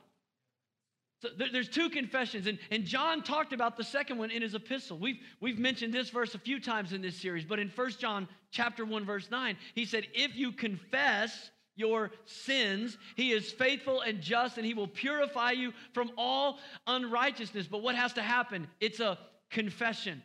So 1.22 1.28
there's 1.52 1.68
two 1.68 1.90
confessions, 1.90 2.46
and, 2.46 2.58
and 2.70 2.86
John 2.86 3.22
talked 3.22 3.52
about 3.52 3.76
the 3.76 3.84
second 3.84 4.16
one 4.16 4.30
in 4.30 4.40
his 4.40 4.54
epistle. 4.54 4.98
We've, 4.98 5.18
we've 5.38 5.58
mentioned 5.58 5.92
this 5.92 6.08
verse 6.08 6.34
a 6.34 6.38
few 6.38 6.58
times 6.58 6.94
in 6.94 7.02
this 7.02 7.14
series, 7.14 7.44
but 7.44 7.58
in 7.58 7.68
1 7.68 7.90
John 7.98 8.26
chapter 8.50 8.86
1, 8.86 9.04
verse 9.04 9.30
9, 9.30 9.56
he 9.74 9.84
said, 9.84 10.06
If 10.14 10.34
you 10.34 10.50
confess 10.50 11.50
your 11.76 12.10
sins, 12.24 12.96
he 13.16 13.32
is 13.32 13.52
faithful 13.52 14.00
and 14.00 14.22
just, 14.22 14.56
and 14.56 14.64
he 14.64 14.72
will 14.72 14.88
purify 14.88 15.50
you 15.50 15.74
from 15.92 16.10
all 16.16 16.58
unrighteousness. 16.86 17.66
But 17.66 17.82
what 17.82 17.96
has 17.96 18.14
to 18.14 18.22
happen? 18.22 18.66
It's 18.80 19.00
a 19.00 19.18
confession. 19.50 20.22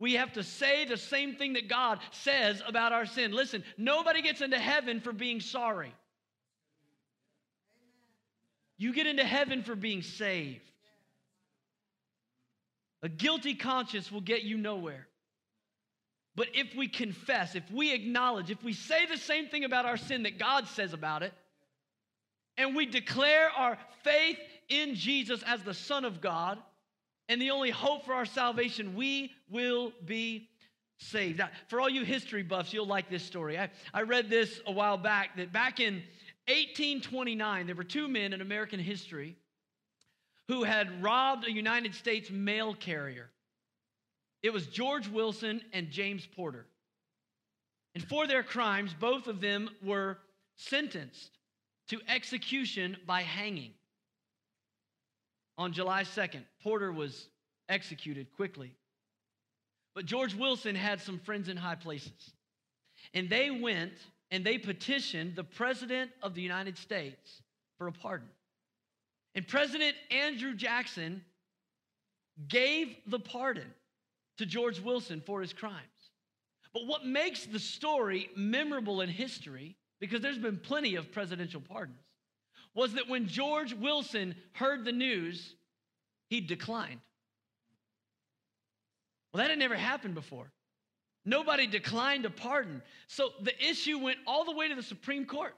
We 0.00 0.14
have 0.14 0.32
to 0.34 0.44
say 0.44 0.84
the 0.84 0.96
same 0.96 1.34
thing 1.34 1.54
that 1.54 1.68
God 1.68 1.98
says 2.12 2.62
about 2.66 2.92
our 2.92 3.06
sin. 3.06 3.32
Listen, 3.32 3.64
nobody 3.76 4.22
gets 4.22 4.40
into 4.40 4.58
heaven 4.58 5.00
for 5.00 5.12
being 5.12 5.40
sorry. 5.40 5.92
You 8.76 8.92
get 8.92 9.08
into 9.08 9.24
heaven 9.24 9.64
for 9.64 9.74
being 9.74 10.02
saved. 10.02 10.62
A 13.02 13.08
guilty 13.08 13.54
conscience 13.54 14.10
will 14.10 14.20
get 14.20 14.42
you 14.42 14.56
nowhere. 14.56 15.08
But 16.36 16.48
if 16.54 16.76
we 16.76 16.86
confess, 16.86 17.56
if 17.56 17.68
we 17.72 17.92
acknowledge, 17.92 18.50
if 18.50 18.62
we 18.62 18.72
say 18.72 19.06
the 19.06 19.16
same 19.16 19.48
thing 19.48 19.64
about 19.64 19.86
our 19.86 19.96
sin 19.96 20.22
that 20.22 20.38
God 20.38 20.68
says 20.68 20.92
about 20.92 21.24
it, 21.24 21.32
and 22.56 22.76
we 22.76 22.86
declare 22.86 23.50
our 23.50 23.78
faith 24.04 24.38
in 24.68 24.94
Jesus 24.94 25.42
as 25.44 25.62
the 25.62 25.74
Son 25.74 26.04
of 26.04 26.20
God 26.20 26.58
and 27.28 27.40
the 27.40 27.50
only 27.50 27.70
hope 27.70 28.04
for 28.04 28.14
our 28.14 28.24
salvation, 28.24 28.94
we 28.94 29.32
will 29.50 29.92
be 30.04 30.48
saved. 30.98 31.38
Now, 31.38 31.50
for 31.68 31.80
all 31.80 31.88
you 31.88 32.04
history 32.04 32.42
buffs, 32.42 32.72
you'll 32.72 32.86
like 32.86 33.10
this 33.10 33.22
story. 33.22 33.58
I, 33.58 33.70
I 33.92 34.02
read 34.02 34.30
this 34.30 34.60
a 34.66 34.72
while 34.72 34.96
back 34.98 35.36
that 35.36 35.52
back 35.52 35.80
in 35.80 35.94
1829, 36.46 37.66
there 37.66 37.76
were 37.76 37.84
two 37.84 38.08
men 38.08 38.32
in 38.32 38.40
American 38.40 38.80
history 38.80 39.36
who 40.48 40.64
had 40.64 41.02
robbed 41.02 41.46
a 41.46 41.52
United 41.52 41.94
States 41.94 42.30
mail 42.30 42.74
carrier. 42.74 43.30
It 44.42 44.52
was 44.52 44.66
George 44.66 45.08
Wilson 45.08 45.60
and 45.72 45.90
James 45.90 46.26
Porter. 46.26 46.66
And 47.94 48.02
for 48.02 48.26
their 48.26 48.42
crimes, 48.42 48.94
both 48.98 49.26
of 49.26 49.40
them 49.40 49.68
were 49.82 50.18
sentenced 50.56 51.38
to 51.88 52.00
execution 52.08 52.96
by 53.06 53.22
hanging. 53.22 53.72
On 55.58 55.72
July 55.72 56.04
2nd, 56.04 56.42
Porter 56.62 56.92
was 56.92 57.28
executed 57.68 58.32
quickly. 58.36 58.72
But 59.94 60.06
George 60.06 60.34
Wilson 60.34 60.76
had 60.76 61.00
some 61.00 61.18
friends 61.18 61.48
in 61.48 61.56
high 61.56 61.74
places. 61.74 62.32
And 63.12 63.28
they 63.28 63.50
went 63.50 63.92
and 64.30 64.44
they 64.44 64.58
petitioned 64.58 65.34
the 65.34 65.44
President 65.44 66.10
of 66.22 66.34
the 66.34 66.42
United 66.42 66.78
States 66.78 67.42
for 67.76 67.88
a 67.88 67.92
pardon. 67.92 68.28
And 69.34 69.46
President 69.46 69.96
Andrew 70.10 70.54
Jackson 70.54 71.24
gave 72.46 72.96
the 73.06 73.18
pardon 73.18 73.66
to 74.38 74.46
George 74.46 74.80
Wilson 74.80 75.20
for 75.26 75.40
his 75.40 75.52
crimes. 75.52 75.82
But 76.72 76.86
what 76.86 77.04
makes 77.04 77.46
the 77.46 77.58
story 77.58 78.30
memorable 78.36 79.00
in 79.00 79.08
history, 79.08 79.76
because 80.00 80.20
there's 80.20 80.38
been 80.38 80.58
plenty 80.58 80.94
of 80.94 81.10
presidential 81.10 81.60
pardons, 81.60 81.98
was 82.78 82.94
that 82.94 83.08
when 83.08 83.26
George 83.26 83.74
Wilson 83.74 84.36
heard 84.52 84.84
the 84.84 84.92
news, 84.92 85.56
he 86.30 86.40
declined. 86.40 87.00
Well, 89.32 89.42
that 89.42 89.50
had 89.50 89.58
never 89.58 89.74
happened 89.74 90.14
before. 90.14 90.52
Nobody 91.24 91.66
declined 91.66 92.24
a 92.24 92.30
pardon. 92.30 92.80
So 93.08 93.30
the 93.42 93.52
issue 93.68 93.98
went 93.98 94.18
all 94.28 94.44
the 94.44 94.52
way 94.52 94.68
to 94.68 94.76
the 94.76 94.84
Supreme 94.84 95.26
Court. 95.26 95.56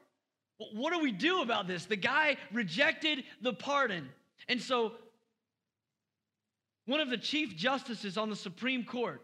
What 0.73 0.95
do 0.95 1.01
we 1.01 1.13
do 1.13 1.43
about 1.43 1.69
this? 1.69 1.85
The 1.85 1.95
guy 1.95 2.39
rejected 2.53 3.25
the 3.43 3.53
pardon. 3.53 4.09
And 4.49 4.59
so 4.59 4.93
one 6.87 7.01
of 7.01 7.11
the 7.11 7.19
chief 7.19 7.55
justices 7.55 8.17
on 8.17 8.31
the 8.31 8.37
Supreme 8.37 8.83
Court, 8.83 9.21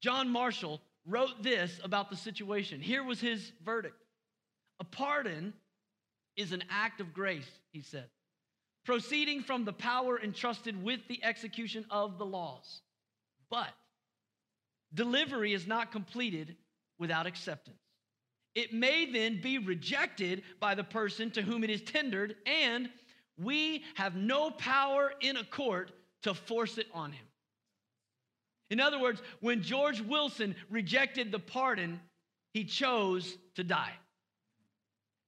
John 0.00 0.30
Marshall, 0.30 0.80
wrote 1.04 1.42
this 1.42 1.80
about 1.82 2.10
the 2.10 2.16
situation. 2.16 2.80
Here 2.80 3.02
was 3.02 3.20
his 3.20 3.50
verdict 3.64 3.96
A 4.78 4.84
pardon 4.84 5.52
is 6.36 6.52
an 6.52 6.64
act 6.70 7.00
of 7.00 7.14
grace, 7.14 7.48
he 7.72 7.80
said, 7.80 8.08
proceeding 8.84 9.42
from 9.42 9.64
the 9.64 9.72
power 9.72 10.20
entrusted 10.20 10.82
with 10.82 11.00
the 11.08 11.22
execution 11.24 11.84
of 11.90 12.18
the 12.18 12.26
laws. 12.26 12.82
But 13.50 13.72
delivery 14.92 15.52
is 15.52 15.66
not 15.66 15.92
completed 15.92 16.56
without 16.98 17.26
acceptance. 17.26 17.78
It 18.54 18.72
may 18.72 19.10
then 19.10 19.40
be 19.40 19.58
rejected 19.58 20.42
by 20.60 20.74
the 20.74 20.84
person 20.84 21.30
to 21.32 21.42
whom 21.42 21.64
it 21.64 21.70
is 21.70 21.82
tendered, 21.82 22.36
and 22.46 22.88
we 23.36 23.82
have 23.94 24.14
no 24.14 24.50
power 24.50 25.12
in 25.20 25.36
a 25.36 25.44
court 25.44 25.90
to 26.22 26.34
force 26.34 26.78
it 26.78 26.86
on 26.94 27.12
him. 27.12 27.26
In 28.70 28.80
other 28.80 29.00
words, 29.00 29.20
when 29.40 29.62
George 29.62 30.00
Wilson 30.00 30.54
rejected 30.70 31.32
the 31.32 31.38
pardon, 31.38 32.00
he 32.52 32.64
chose 32.64 33.36
to 33.56 33.64
die. 33.64 33.92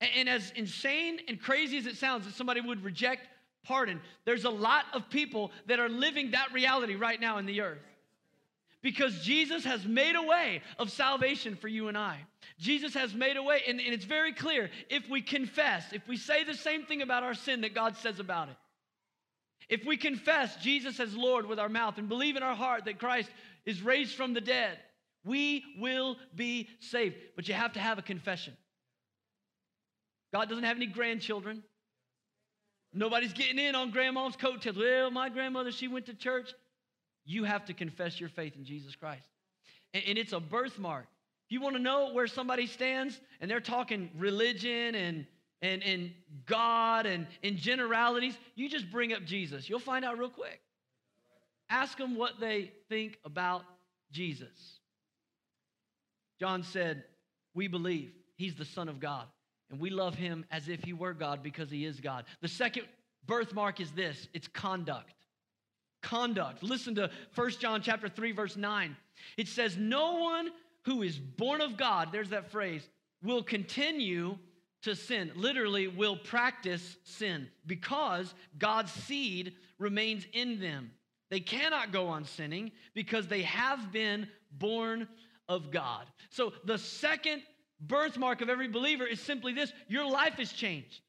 And 0.01 0.29
as 0.29 0.53
insane 0.55 1.21
and 1.27 1.41
crazy 1.41 1.79
as 1.79 1.87
it 1.87 1.97
sounds 1.97 2.27
that 2.27 2.35
somebody 2.35 2.61
would 2.61 2.85
reject 2.85 3.27
pardon, 3.67 4.01
there's 4.25 4.45
a 4.45 4.51
lot 4.51 4.85
of 4.93 5.11
people 5.11 5.51
that 5.67 5.81
are 5.81 5.89
living 5.89 6.31
that 6.31 6.53
reality 6.53 6.95
right 6.95 7.21
now 7.21 7.39
in 7.39 7.47
the 7.47 7.61
earth. 7.61 7.83
Because 8.83 9.21
Jesus 9.21 9.65
has 9.65 9.85
made 9.85 10.15
a 10.15 10.23
way 10.23 10.63
of 10.79 10.93
salvation 10.93 11.57
for 11.57 11.67
you 11.67 11.89
and 11.89 11.99
I. 11.99 12.19
Jesus 12.59 12.95
has 12.95 13.13
made 13.13 13.37
a 13.37 13.43
way, 13.43 13.63
and, 13.67 13.81
and 13.81 13.93
it's 13.93 14.05
very 14.05 14.33
clear 14.33 14.71
if 14.89 15.09
we 15.11 15.21
confess, 15.21 15.93
if 15.93 16.07
we 16.07 16.17
say 16.17 16.45
the 16.45 16.55
same 16.55 16.85
thing 16.85 17.03
about 17.03 17.25
our 17.25 17.35
sin 17.35 17.63
that 17.63 17.75
God 17.75 17.97
says 17.97 18.21
about 18.21 18.49
it, 18.49 18.57
if 19.69 19.85
we 19.85 19.97
confess 19.97 20.55
Jesus 20.57 21.01
as 21.01 21.17
Lord 21.17 21.47
with 21.47 21.59
our 21.59 21.69
mouth 21.69 21.99
and 21.99 22.09
believe 22.09 22.37
in 22.37 22.45
our 22.45 22.55
heart 22.55 22.85
that 22.85 23.01
Christ 23.01 23.31
is 23.65 23.83
raised 23.83 24.15
from 24.15 24.33
the 24.33 24.41
dead, 24.41 24.79
we 25.25 25.65
will 25.81 26.17
be 26.37 26.69
saved. 26.79 27.17
But 27.35 27.49
you 27.49 27.55
have 27.55 27.73
to 27.73 27.81
have 27.81 27.99
a 27.99 28.03
confession. 28.03 28.57
God 30.37 30.51
doesn't 30.51 30.65
have 30.65 30.77
any 30.77 30.85
grandchildren. 30.85 31.63
Nobody's 32.93 33.33
getting 33.33 33.59
in 33.59 33.75
on 33.75 33.91
grandma's 33.91 34.37
coattails. 34.37 34.77
Well, 34.77 35.11
my 35.11 35.31
grandmother, 35.31 35.73
she 35.73 35.89
went 35.89 36.05
to 36.07 36.15
church. 36.15 36.53
You 37.25 37.45
have 37.45 37.65
to 37.65 37.73
confess 37.73 38.21
your 38.21 38.29
faith 38.29 38.55
in 38.55 38.67
Jesus 38.67 38.95
Christ. 38.95 39.27
And, 39.95 40.05
and 40.07 40.19
it's 40.19 40.35
a 40.35 40.41
birthmark. 40.41 41.07
If 41.47 41.53
you 41.53 41.63
want 41.63 41.75
to 41.77 41.81
know 41.81 42.13
where 42.13 42.27
somebody 42.27 42.67
stands 42.67 43.19
and 43.41 43.51
they're 43.51 43.61
talking 43.61 44.11
religion 44.19 44.95
and 44.95 45.27
and, 45.63 45.83
and 45.83 46.13
God 46.45 47.07
and 47.07 47.27
in 47.43 47.57
generalities, 47.57 48.37
you 48.57 48.69
just 48.69 48.91
bring 48.91 49.15
up 49.15 49.25
Jesus. 49.25 49.71
You'll 49.71 49.79
find 49.79 50.05
out 50.05 50.19
real 50.19 50.29
quick. 50.29 50.61
Ask 51.71 51.97
them 51.97 52.15
what 52.15 52.41
they 52.41 52.73
think 52.91 53.17
about 53.25 53.63
Jesus. 54.13 54.81
John 56.39 56.63
said, 56.63 57.05
We 57.55 57.69
believe 57.69 58.13
he's 58.37 58.55
the 58.55 58.67
Son 58.67 58.91
of 58.91 59.01
God, 59.01 59.29
and 59.71 59.81
we 59.81 59.91
love 59.91 60.15
him 60.15 60.45
as 60.51 60.69
if 60.69 60.83
he 60.85 60.93
were 60.93 61.15
God 61.15 61.43
because 61.43 61.71
he 61.71 61.85
is 61.85 62.01
God. 62.01 62.25
The 62.41 62.49
second 62.49 62.87
birthmark 63.27 63.81
is 63.81 63.91
this 63.93 64.29
it's 64.35 64.49
conduct. 64.49 65.13
Conduct. 66.03 66.63
Listen 66.63 66.95
to 66.97 67.11
1 67.35 67.51
John 67.53 67.83
chapter 67.83 68.09
3, 68.09 68.33
verse 68.33 68.57
9. 68.57 68.97
It 69.37 69.49
says, 69.49 69.77
No 69.77 70.17
one 70.17 70.51
who 70.85 71.03
is 71.03 71.19
born 71.19 71.61
of 71.61 71.77
God, 71.77 72.11
there's 72.13 72.31
that 72.31 72.51
phrase, 72.51 72.89
will 73.23 73.43
continue 73.43 74.39
to 74.83 74.95
sin, 74.95 75.33
literally, 75.35 75.89
will 75.89 76.17
practice 76.17 76.97
sin 77.03 77.49
because 77.67 78.35
God's 78.59 78.93
seed 78.93 79.55
remains 79.79 80.27
in 80.33 80.61
them. 80.61 80.93
They 81.29 81.41
cannot 81.41 81.91
go 81.91 82.07
on 82.07 82.25
sinning 82.25 82.71
because 82.95 83.27
they 83.27 83.43
have 83.43 83.91
been 83.91 84.29
born 84.53 85.09
of 85.49 85.73
God. 85.73 86.07
So 86.31 86.53
the 86.65 86.79
second 86.79 87.43
birthmark 87.81 88.41
of 88.41 88.49
every 88.49 88.69
believer 88.69 89.07
is 89.07 89.21
simply 89.21 89.53
this 89.53 89.73
your 89.89 90.09
life 90.09 90.39
is 90.39 90.53
changed. 90.53 91.01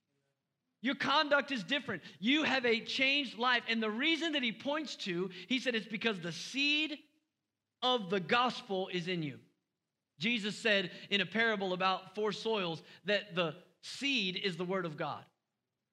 Your 0.81 0.95
conduct 0.95 1.51
is 1.51 1.63
different. 1.63 2.03
You 2.19 2.43
have 2.43 2.65
a 2.65 2.79
changed 2.79 3.37
life. 3.37 3.63
And 3.67 3.81
the 3.81 3.89
reason 3.89 4.33
that 4.33 4.43
he 4.43 4.51
points 4.51 4.95
to, 4.97 5.29
he 5.47 5.59
said, 5.59 5.73
it's 5.73 5.87
because 5.87 6.19
the 6.19 6.31
seed 6.31 6.99
of 7.81 8.09
the 8.09 8.19
gospel 8.19 8.89
is 8.93 9.07
in 9.07 9.23
you. 9.23 9.39
Jesus 10.19 10.55
said 10.55 10.91
in 11.09 11.21
a 11.21 11.25
parable 11.25 11.73
about 11.73 12.15
four 12.15 12.31
soils 12.31 12.81
that 13.05 13.35
the 13.35 13.55
seed 13.81 14.39
is 14.43 14.57
the 14.57 14.65
word 14.65 14.85
of 14.85 14.97
God. 14.97 15.23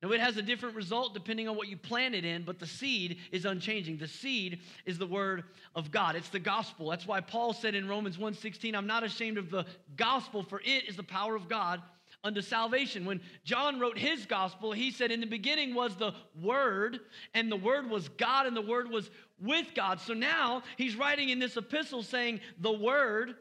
Now, 0.05 0.13
it 0.13 0.21
has 0.21 0.37
a 0.37 0.43
different 0.43 0.77
result 0.77 1.15
depending 1.15 1.49
on 1.49 1.57
what 1.57 1.69
you 1.69 1.79
plant 1.79 2.15
it 2.15 2.27
in, 2.27 2.43
but 2.43 2.59
the 2.59 2.67
seed 2.67 3.17
is 3.33 3.47
unchanging. 3.47 3.97
The 3.97 4.07
seed 4.07 4.61
is 4.85 4.99
the 4.99 5.07
word 5.07 5.45
of 5.75 5.91
God. 5.91 6.15
It's 6.15 6.29
the 6.29 6.39
gospel. 6.39 6.91
That's 6.91 7.07
why 7.07 7.23
Paul 7.23 7.55
said 7.55 7.75
in 7.75 7.89
Romans 7.89 8.19
1:16, 8.19 8.75
I'm 8.75 8.87
not 8.87 9.03
ashamed 9.03 9.39
of 9.39 9.49
the 9.49 9.65
gospel, 9.97 10.43
for 10.43 10.61
it 10.61 10.87
is 10.87 10.97
the 10.97 11.03
power 11.03 11.35
of 11.35 11.49
God 11.49 11.81
unto 12.23 12.43
salvation. 12.43 13.07
When 13.07 13.23
John 13.45 13.81
wrote 13.81 13.97
his 13.97 14.27
gospel, 14.27 14.73
he 14.73 14.91
said, 14.91 15.11
In 15.11 15.21
the 15.21 15.27
beginning 15.27 15.75
was 15.75 15.97
the 15.97 16.13
Word, 16.39 17.01
and 17.33 17.51
the 17.51 17.57
Word 17.57 17.89
was 17.89 18.11
God, 18.11 18.45
and 18.45 18.55
the 18.55 18.61
Word 18.61 18.91
was 18.91 19.09
with 19.41 19.69
God. 19.75 20.01
So 20.01 20.13
now 20.13 20.65
he's 20.77 20.97
writing 20.97 21.31
in 21.31 21.39
this 21.39 21.57
epistle 21.57 22.03
saying, 22.03 22.41
The 22.61 22.73
Word, 22.73 23.37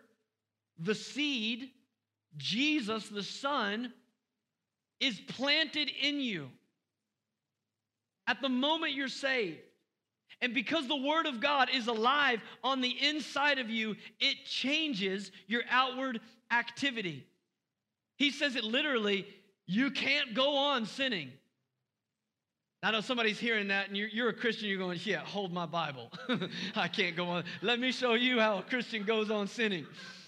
the 0.79 0.95
seed, 0.95 1.71
Jesus, 2.37 3.09
the 3.09 3.21
Son, 3.21 3.91
is 5.03 5.19
planted 5.19 5.91
in 6.01 6.19
you 6.21 6.49
at 8.25 8.41
the 8.41 8.49
moment 8.49 8.93
you're 8.93 9.09
saved. 9.09 9.59
And 10.41 10.53
because 10.53 10.87
the 10.87 10.95
Word 10.95 11.25
of 11.25 11.41
God 11.41 11.69
is 11.73 11.87
alive 11.87 12.41
on 12.63 12.81
the 12.81 12.95
inside 13.05 13.59
of 13.59 13.69
you, 13.69 13.95
it 14.19 14.37
changes 14.45 15.31
your 15.47 15.61
outward 15.69 16.21
activity. 16.51 17.25
He 18.17 18.31
says 18.31 18.55
it 18.55 18.63
literally 18.63 19.27
you 19.65 19.91
can't 19.91 20.33
go 20.33 20.55
on 20.55 20.85
sinning. 20.85 21.31
I 22.81 22.91
know 22.91 23.01
somebody's 23.01 23.39
hearing 23.39 23.69
that 23.69 23.87
and 23.87 23.95
you're, 23.95 24.09
you're 24.09 24.29
a 24.29 24.33
Christian, 24.33 24.67
you're 24.67 24.77
going, 24.77 24.99
yeah, 25.03 25.19
hold 25.19 25.53
my 25.53 25.65
Bible. 25.65 26.11
I 26.75 26.89
can't 26.89 27.15
go 27.15 27.25
on. 27.27 27.45
Let 27.61 27.79
me 27.79 27.93
show 27.93 28.13
you 28.13 28.39
how 28.39 28.57
a 28.57 28.61
Christian 28.61 29.03
goes 29.03 29.31
on 29.31 29.47
sinning. 29.47 29.85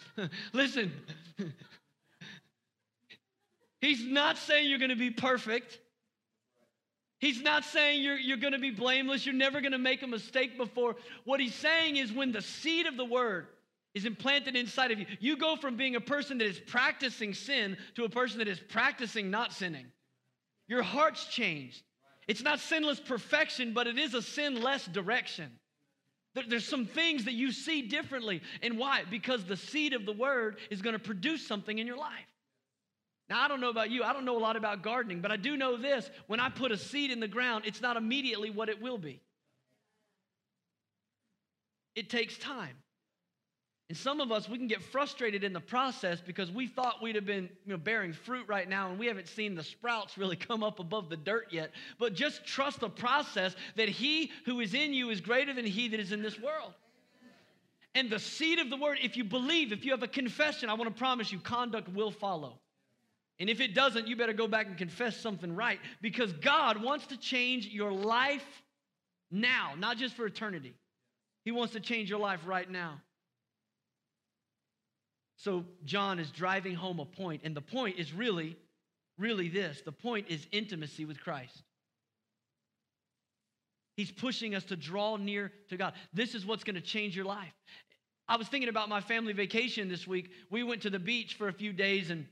Listen, 0.53 0.93
He's 3.85 4.03
not 4.03 4.39
saying 4.39 4.67
you're 4.67 4.79
going 4.79 4.89
to 4.89 4.95
be 4.95 5.11
perfect. 5.11 5.79
He's 7.19 7.39
not 7.39 7.63
saying 7.63 8.03
you're, 8.03 8.17
you're 8.17 8.37
going 8.37 8.53
to 8.53 8.59
be 8.59 8.71
blameless. 8.71 9.27
You're 9.27 9.35
never 9.35 9.61
going 9.61 9.73
to 9.73 9.77
make 9.77 10.01
a 10.01 10.07
mistake 10.07 10.57
before. 10.57 10.95
What 11.23 11.39
he's 11.39 11.53
saying 11.53 11.97
is 11.97 12.11
when 12.11 12.31
the 12.31 12.41
seed 12.41 12.87
of 12.87 12.97
the 12.97 13.05
word 13.05 13.45
is 13.93 14.05
implanted 14.05 14.55
inside 14.55 14.89
of 14.89 14.99
you, 14.99 15.05
you 15.19 15.37
go 15.37 15.55
from 15.55 15.77
being 15.77 15.95
a 15.95 16.01
person 16.01 16.39
that 16.39 16.47
is 16.47 16.59
practicing 16.59 17.35
sin 17.35 17.77
to 17.93 18.05
a 18.05 18.09
person 18.09 18.39
that 18.39 18.47
is 18.47 18.59
practicing 18.59 19.29
not 19.29 19.53
sinning. 19.53 19.85
Your 20.67 20.81
heart's 20.81 21.27
changed. 21.27 21.83
It's 22.27 22.41
not 22.41 22.59
sinless 22.59 22.99
perfection, 22.99 23.75
but 23.75 23.85
it 23.85 23.99
is 23.99 24.15
a 24.15 24.21
sinless 24.23 24.85
direction. 24.87 25.51
There's 26.49 26.67
some 26.67 26.87
things 26.87 27.25
that 27.25 27.35
you 27.35 27.51
see 27.51 27.83
differently. 27.83 28.41
And 28.63 28.79
why? 28.79 29.03
Because 29.07 29.45
the 29.45 29.55
seed 29.55 29.93
of 29.93 30.07
the 30.07 30.11
word 30.11 30.57
is 30.71 30.81
going 30.81 30.93
to 30.93 30.99
produce 30.99 31.47
something 31.47 31.77
in 31.77 31.85
your 31.85 31.97
life. 31.97 32.25
Now, 33.29 33.41
I 33.41 33.47
don't 33.47 33.59
know 33.59 33.69
about 33.69 33.89
you, 33.89 34.03
I 34.03 34.13
don't 34.13 34.25
know 34.25 34.37
a 34.37 34.39
lot 34.39 34.55
about 34.55 34.83
gardening, 34.83 35.19
but 35.19 35.31
I 35.31 35.37
do 35.37 35.57
know 35.57 35.77
this 35.77 36.09
when 36.27 36.39
I 36.39 36.49
put 36.49 36.71
a 36.71 36.77
seed 36.77 37.11
in 37.11 37.19
the 37.19 37.27
ground, 37.27 37.63
it's 37.65 37.81
not 37.81 37.97
immediately 37.97 38.51
what 38.51 38.69
it 38.69 38.81
will 38.81 38.99
be. 38.99 39.19
It 41.95 42.09
takes 42.09 42.37
time. 42.37 42.75
And 43.87 43.97
some 43.97 44.19
of 44.19 44.31
us, 44.31 44.49
we 44.49 44.57
can 44.57 44.67
get 44.67 44.81
frustrated 44.81 45.43
in 45.43 45.53
the 45.53 45.59
process 45.59 46.19
because 46.19 46.51
we 46.51 46.65
thought 46.67 47.03
we'd 47.03 47.15
have 47.15 47.25
been 47.25 47.49
you 47.65 47.73
know, 47.73 47.77
bearing 47.77 48.13
fruit 48.13 48.47
right 48.47 48.67
now 48.67 48.89
and 48.89 48.97
we 48.97 49.05
haven't 49.05 49.27
seen 49.27 49.53
the 49.53 49.63
sprouts 49.63 50.17
really 50.17 50.35
come 50.35 50.63
up 50.63 50.79
above 50.79 51.09
the 51.09 51.17
dirt 51.17 51.47
yet. 51.51 51.71
But 51.99 52.15
just 52.15 52.45
trust 52.45 52.79
the 52.79 52.89
process 52.89 53.55
that 53.75 53.89
he 53.89 54.31
who 54.45 54.59
is 54.59 54.73
in 54.73 54.93
you 54.93 55.11
is 55.11 55.21
greater 55.21 55.53
than 55.53 55.65
he 55.65 55.87
that 55.89 55.99
is 55.99 56.11
in 56.11 56.23
this 56.23 56.39
world. 56.39 56.73
And 57.93 58.09
the 58.09 58.19
seed 58.19 58.59
of 58.59 58.69
the 58.69 58.75
word, 58.75 58.97
if 59.01 59.15
you 59.15 59.23
believe, 59.23 59.71
if 59.71 59.85
you 59.85 59.91
have 59.91 60.03
a 60.03 60.07
confession, 60.07 60.69
I 60.69 60.73
want 60.73 60.93
to 60.93 60.99
promise 60.99 61.31
you, 61.31 61.39
conduct 61.39 61.87
will 61.87 62.11
follow. 62.11 62.59
And 63.39 63.49
if 63.49 63.59
it 63.59 63.73
doesn't, 63.73 64.07
you 64.07 64.15
better 64.15 64.33
go 64.33 64.47
back 64.47 64.67
and 64.67 64.77
confess 64.77 65.17
something 65.17 65.53
right 65.53 65.79
because 66.01 66.31
God 66.33 66.81
wants 66.81 67.07
to 67.07 67.17
change 67.17 67.67
your 67.67 67.91
life 67.91 68.45
now, 69.29 69.73
not 69.77 69.97
just 69.97 70.15
for 70.15 70.25
eternity. 70.25 70.73
He 71.43 71.51
wants 71.51 71.73
to 71.73 71.79
change 71.79 72.09
your 72.09 72.19
life 72.19 72.39
right 72.45 72.69
now. 72.69 73.01
So 75.37 75.65
John 75.83 76.17
is 76.17 76.31
driving 76.31 76.75
home 76.75 76.99
a 76.99 77.05
point, 77.05 77.41
and 77.43 77.55
the 77.55 77.61
point 77.61 77.99
is 77.99 78.13
really, 78.13 78.55
really 79.17 79.49
this 79.49 79.81
the 79.83 79.91
point 79.91 80.27
is 80.29 80.47
intimacy 80.51 81.05
with 81.05 81.19
Christ. 81.19 81.63
He's 83.97 84.11
pushing 84.11 84.55
us 84.55 84.63
to 84.65 84.75
draw 84.75 85.17
near 85.17 85.51
to 85.69 85.77
God. 85.77 85.93
This 86.13 86.35
is 86.35 86.45
what's 86.45 86.63
going 86.63 86.75
to 86.75 86.81
change 86.81 87.15
your 87.15 87.25
life. 87.25 87.53
I 88.27 88.37
was 88.37 88.47
thinking 88.47 88.69
about 88.69 88.89
my 88.89 89.01
family 89.01 89.33
vacation 89.33 89.87
this 89.87 90.07
week. 90.07 90.31
We 90.49 90.63
went 90.63 90.81
to 90.81 90.89
the 90.89 90.99
beach 90.99 91.35
for 91.35 91.47
a 91.47 91.53
few 91.53 91.71
days, 91.71 92.09
and 92.09 92.25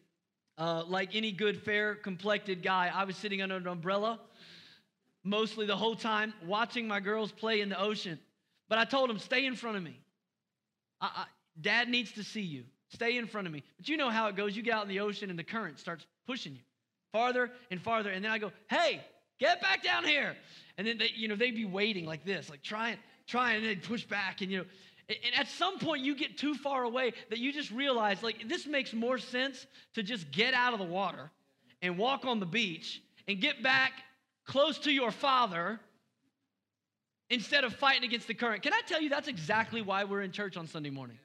uh, 0.58 0.84
like 0.88 1.16
any 1.16 1.32
good, 1.32 1.62
fair 1.62 1.96
complected 1.96 2.64
guy, 2.64 2.92
I 2.94 3.04
was 3.04 3.18
sitting 3.18 3.42
under 3.42 3.56
an 3.56 3.68
umbrella 3.68 4.20
mostly 5.24 5.66
the 5.66 5.76
whole 5.76 5.96
time, 5.96 6.34
watching 6.46 6.88
my 6.88 7.00
girls 7.00 7.32
play 7.32 7.62
in 7.62 7.70
the 7.70 7.80
ocean. 7.80 8.20
But 8.70 8.78
I 8.78 8.86
told 8.86 9.10
them, 9.10 9.20
stay 9.20 9.46
in 9.46 9.56
front 9.56 9.78
of 9.78 9.84
me. 9.84 10.00
I, 11.02 11.10
I, 11.16 11.26
Dad 11.60 11.90
needs 11.90 12.12
to 12.14 12.24
see 12.24 12.42
you. 12.42 12.64
Stay 12.90 13.18
in 13.18 13.28
front 13.28 13.48
of 13.48 13.54
me. 13.54 13.64
But 13.78 13.88
you 13.88 13.98
know 13.98 14.10
how 14.10 14.28
it 14.28 14.36
goes. 14.36 14.56
You 14.56 14.64
get 14.64 14.74
out 14.74 14.84
in 14.84 14.90
the 14.90 15.00
ocean, 15.00 15.30
and 15.30 15.40
the 15.40 15.44
current 15.44 15.80
starts 15.80 16.06
pushing 16.28 16.54
you 16.54 16.60
farther 17.12 17.52
and 17.72 17.82
farther. 17.82 18.12
And 18.12 18.24
then 18.24 18.32
I 18.32 18.38
go, 18.38 18.52
hey, 18.70 19.02
get 19.40 19.62
back 19.62 19.84
down 19.84 20.04
here. 20.04 20.36
And 20.78 20.86
then 20.86 20.98
they, 20.98 21.10
you 21.16 21.28
know, 21.28 21.36
they'd 21.36 21.56
be 21.56 21.66
waiting 21.66 22.06
like 22.06 22.26
this, 22.26 22.50
like 22.50 22.64
trying, 22.64 22.98
trying, 23.28 23.58
and 23.58 23.66
they'd 23.66 23.84
push 23.84 24.04
back. 24.04 24.42
And 24.42 24.52
you 24.52 24.60
know, 24.60 24.66
and 25.10 25.36
at 25.36 25.48
some 25.48 25.80
point, 25.80 26.04
you 26.04 26.16
get 26.16 26.38
too 26.38 26.56
far 26.56 26.84
away 26.84 27.14
that 27.30 27.40
you 27.40 27.52
just 27.52 27.72
realize, 27.72 28.24
like, 28.24 28.48
this 28.48 28.66
makes 28.66 28.94
more 28.94 29.18
sense 29.18 29.68
to 29.96 30.04
just 30.04 30.32
get 30.32 30.54
out 30.54 30.74
of 30.74 30.80
the 30.80 30.86
water 30.86 31.30
and 31.82 31.98
walk 31.98 32.26
on 32.26 32.40
the 32.40 32.46
beach 32.46 33.02
and 33.28 33.42
get 33.42 33.62
back 33.62 33.92
close 34.46 34.78
to 34.80 34.92
your 34.92 35.12
father 35.12 35.80
instead 37.30 37.64
of 37.64 37.74
fighting 37.74 38.04
against 38.04 38.28
the 38.28 38.34
current. 38.34 38.64
Can 38.64 38.74
I 38.74 38.82
tell 38.88 39.02
you 39.02 39.10
that's 39.10 39.28
exactly 39.28 39.82
why 39.82 40.06
we're 40.06 40.22
in 40.22 40.32
church 40.32 40.56
on 40.56 40.68
Sunday 40.68 40.90
morning? 40.90 41.18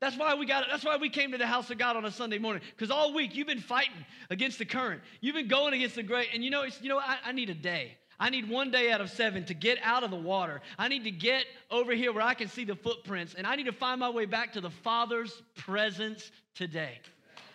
That's 0.00 0.16
why 0.18 0.34
we 0.34 0.44
got 0.44 0.66
that's 0.70 0.84
why 0.84 0.96
we 0.96 1.08
came 1.08 1.32
to 1.32 1.38
the 1.38 1.46
house 1.46 1.70
of 1.70 1.78
God 1.78 1.96
on 1.96 2.04
a 2.04 2.10
Sunday 2.10 2.38
morning. 2.38 2.62
Because 2.76 2.90
all 2.90 3.14
week 3.14 3.34
you've 3.34 3.46
been 3.46 3.60
fighting 3.60 4.04
against 4.28 4.58
the 4.58 4.64
current. 4.66 5.00
You've 5.20 5.34
been 5.34 5.48
going 5.48 5.72
against 5.72 5.94
the 5.94 6.02
great, 6.02 6.28
and 6.34 6.44
you 6.44 6.50
know, 6.50 6.62
it's, 6.62 6.80
you 6.82 6.88
know, 6.88 6.98
I, 6.98 7.16
I 7.24 7.32
need 7.32 7.48
a 7.48 7.54
day. 7.54 7.96
I 8.18 8.30
need 8.30 8.48
one 8.48 8.70
day 8.70 8.92
out 8.92 9.00
of 9.00 9.10
seven 9.10 9.44
to 9.46 9.54
get 9.54 9.78
out 9.82 10.04
of 10.04 10.10
the 10.10 10.16
water. 10.16 10.60
I 10.78 10.88
need 10.88 11.04
to 11.04 11.10
get 11.10 11.44
over 11.70 11.92
here 11.94 12.12
where 12.12 12.22
I 12.22 12.34
can 12.34 12.48
see 12.48 12.64
the 12.64 12.76
footprints, 12.76 13.34
and 13.34 13.46
I 13.46 13.56
need 13.56 13.66
to 13.66 13.72
find 13.72 14.00
my 14.00 14.10
way 14.10 14.24
back 14.24 14.52
to 14.54 14.60
the 14.60 14.70
Father's 14.70 15.42
presence 15.56 16.30
today. 16.54 16.98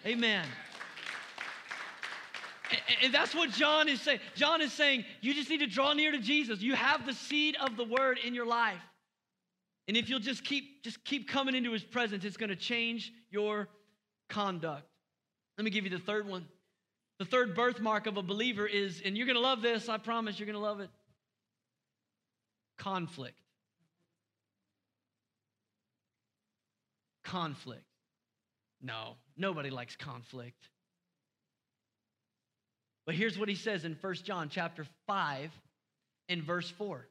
Amen. 0.06 0.46
And 3.04 3.14
that's 3.14 3.34
what 3.34 3.50
John 3.50 3.90
is 3.90 4.02
saying. 4.02 4.20
John 4.36 4.62
is 4.62 4.72
saying, 4.72 5.06
you 5.22 5.34
just 5.34 5.50
need 5.50 5.60
to 5.60 5.68
draw 5.68 5.94
near 5.94 6.12
to 6.12 6.20
Jesus. 6.20 6.62
You 6.62 6.76
have 6.76 7.06
the 7.06 7.14
seed 7.14 7.56
of 7.60 7.78
the 7.78 7.84
word 7.84 8.20
in 8.24 8.36
your 8.36 8.46
life. 8.46 8.80
And 9.88 9.98
if 9.98 10.08
you'll 10.08 10.20
just 10.20 10.44
keep 10.44 10.84
just 10.84 11.04
keep 11.04 11.28
coming 11.28 11.56
into 11.56 11.72
his 11.72 11.84
presence, 11.84 12.24
it's 12.24 12.38
going 12.38 12.52
to 12.52 12.56
change 12.56 13.12
your 13.32 13.70
conduct. 14.30 14.86
Let 15.58 15.66
me 15.66 15.72
give 15.72 15.84
you 15.84 15.90
the 15.90 15.98
third 15.98 16.28
one. 16.28 16.46
The 17.20 17.26
third 17.26 17.54
birthmark 17.54 18.08
of 18.08 18.18
a 18.18 18.24
believer 18.24 18.66
is, 18.66 19.02
and 19.04 19.18
you're 19.18 19.28
going 19.28 19.36
to 19.36 19.42
love 19.42 19.62
this, 19.62 19.90
I 19.90 19.98
promise 19.98 20.40
you're 20.40 20.46
going 20.46 20.54
to 20.54 20.60
love 20.60 20.80
it 20.80 20.90
conflict. 22.80 23.38
Conflict. 27.24 27.84
No, 28.82 29.16
nobody 29.38 29.70
likes 29.70 29.96
conflict. 29.96 30.70
But 33.06 33.16
here's 33.16 33.38
what 33.38 33.50
he 33.50 33.56
says 33.56 33.86
in 33.86 33.98
1 34.00 34.14
John 34.24 34.50
chapter 34.50 34.86
5 35.06 35.52
in 36.30 36.42
verse 36.42 36.70
4. 36.70 37.06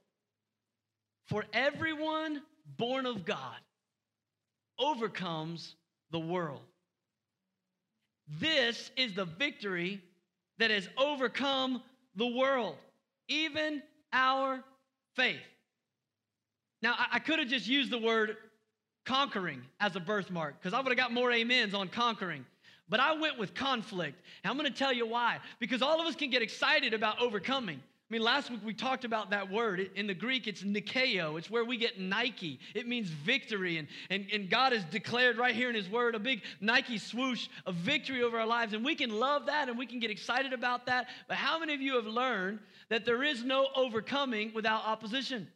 For 1.26 1.44
everyone 1.52 2.40
born 2.76 3.04
of 3.04 3.24
God 3.24 3.58
overcomes 4.78 5.74
the 6.10 6.18
world. 6.18 6.62
This 8.40 8.90
is 8.96 9.14
the 9.14 9.24
victory 9.24 10.02
that 10.58 10.70
has 10.70 10.88
overcome 10.96 11.82
the 12.16 12.26
world, 12.26 12.76
even 13.28 13.82
our 14.12 14.62
faith. 15.14 15.36
Now, 16.82 16.94
I, 17.10 17.18
could 17.18 17.38
have 17.38 17.48
just 17.48 17.66
used 17.66 17.90
the 17.90 17.98
word 17.98 18.36
conquering 19.04 19.62
as 19.80 19.96
a 19.96 20.00
birthmark 20.00 20.60
because 20.60 20.74
I 20.74 20.80
would 20.80 20.88
have 20.88 20.96
got 20.96 21.12
more 21.12 21.32
amens 21.32 21.74
on 21.74 21.88
conquering. 21.88 22.44
But 22.88 23.00
I 23.00 23.14
went 23.14 23.38
with 23.38 23.54
conflict. 23.54 24.20
And 24.42 24.50
I'm 24.50 24.56
going 24.56 24.70
to 24.70 24.78
tell 24.78 24.92
you 24.92 25.06
why. 25.06 25.38
Because 25.58 25.82
all 25.82 26.00
of 26.00 26.06
us 26.06 26.14
can 26.14 26.30
get 26.30 26.42
excited 26.42 26.94
about 26.94 27.20
overcoming. 27.20 27.82
I 28.10 28.14
mean, 28.14 28.22
last 28.22 28.50
week 28.50 28.60
we 28.64 28.72
talked 28.72 29.04
about 29.04 29.30
that 29.30 29.50
word. 29.50 29.90
In 29.94 30.06
the 30.06 30.14
Greek, 30.14 30.46
it's 30.46 30.62
Nikeo. 30.62 31.36
It's 31.36 31.50
where 31.50 31.64
we 31.64 31.76
get 31.76 32.00
Nike. 32.00 32.58
It 32.74 32.88
means 32.88 33.10
victory. 33.10 33.76
And, 33.76 33.86
and, 34.08 34.26
and 34.32 34.48
God 34.48 34.72
has 34.72 34.82
declared 34.84 35.36
right 35.36 35.54
here 35.54 35.68
in 35.68 35.74
His 35.74 35.90
word 35.90 36.14
a 36.14 36.18
big 36.18 36.40
Nike 36.62 36.96
swoosh 36.96 37.48
of 37.66 37.74
victory 37.74 38.22
over 38.22 38.40
our 38.40 38.46
lives. 38.46 38.72
And 38.72 38.82
we 38.82 38.94
can 38.94 39.10
love 39.10 39.44
that 39.46 39.68
and 39.68 39.76
we 39.76 39.84
can 39.84 39.98
get 39.98 40.10
excited 40.10 40.54
about 40.54 40.86
that. 40.86 41.08
But 41.28 41.36
how 41.36 41.58
many 41.58 41.74
of 41.74 41.82
you 41.82 41.96
have 41.96 42.06
learned 42.06 42.60
that 42.88 43.04
there 43.04 43.22
is 43.22 43.44
no 43.44 43.68
overcoming 43.76 44.52
without 44.54 44.86
opposition? 44.86 45.46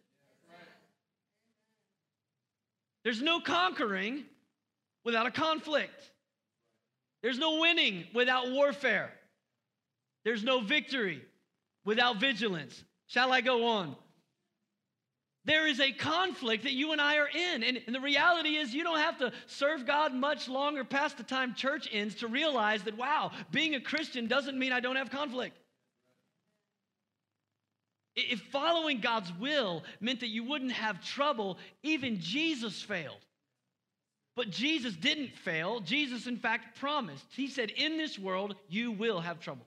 There's 3.02 3.22
no 3.22 3.40
conquering 3.40 4.24
without 5.04 5.26
a 5.26 5.30
conflict. 5.30 6.10
There's 7.22 7.38
no 7.38 7.60
winning 7.60 8.04
without 8.12 8.50
warfare. 8.50 9.10
There's 10.24 10.44
no 10.44 10.60
victory 10.60 11.22
without 11.84 12.20
vigilance. 12.20 12.82
Shall 13.06 13.32
I 13.32 13.40
go 13.40 13.66
on? 13.66 13.96
There 15.44 15.66
is 15.66 15.80
a 15.80 15.90
conflict 15.90 16.62
that 16.64 16.72
you 16.72 16.92
and 16.92 17.00
I 17.00 17.16
are 17.16 17.28
in. 17.28 17.64
And, 17.64 17.80
and, 17.84 17.94
the 17.94 18.00
reality 18.00 18.50
is, 18.50 18.72
you 18.72 18.84
don't 18.84 19.00
have 19.00 19.18
to 19.18 19.32
serve 19.46 19.86
God 19.86 20.14
much 20.14 20.48
longer 20.48 20.84
past 20.84 21.16
the 21.16 21.24
time 21.24 21.54
church 21.54 21.88
ends 21.90 22.16
to 22.16 22.28
realize 22.28 22.84
that, 22.84 22.96
wow, 22.96 23.32
being 23.50 23.74
a 23.74 23.80
Christian 23.80 24.28
doesn't 24.28 24.56
mean 24.56 24.72
I 24.72 24.78
don't 24.78 24.96
have 24.96 25.10
conflict. 25.10 25.56
If 28.14 28.40
following 28.52 29.00
God's 29.00 29.32
will 29.40 29.82
meant 30.00 30.20
that 30.20 30.28
you 30.28 30.44
wouldn't 30.44 30.72
have 30.72 31.02
trouble, 31.04 31.58
even 31.82 32.20
Jesus 32.20 32.80
failed. 32.80 33.24
But 34.36 34.50
Jesus 34.50 34.94
didn't 34.94 35.36
fail. 35.36 35.80
Jesus, 35.80 36.26
in 36.26 36.36
fact, 36.36 36.78
promised. 36.78 37.24
He 37.30 37.48
said, 37.48 37.70
In 37.70 37.98
this 37.98 38.18
world, 38.18 38.54
you 38.68 38.92
will 38.92 39.20
have 39.20 39.40
trouble. 39.40 39.66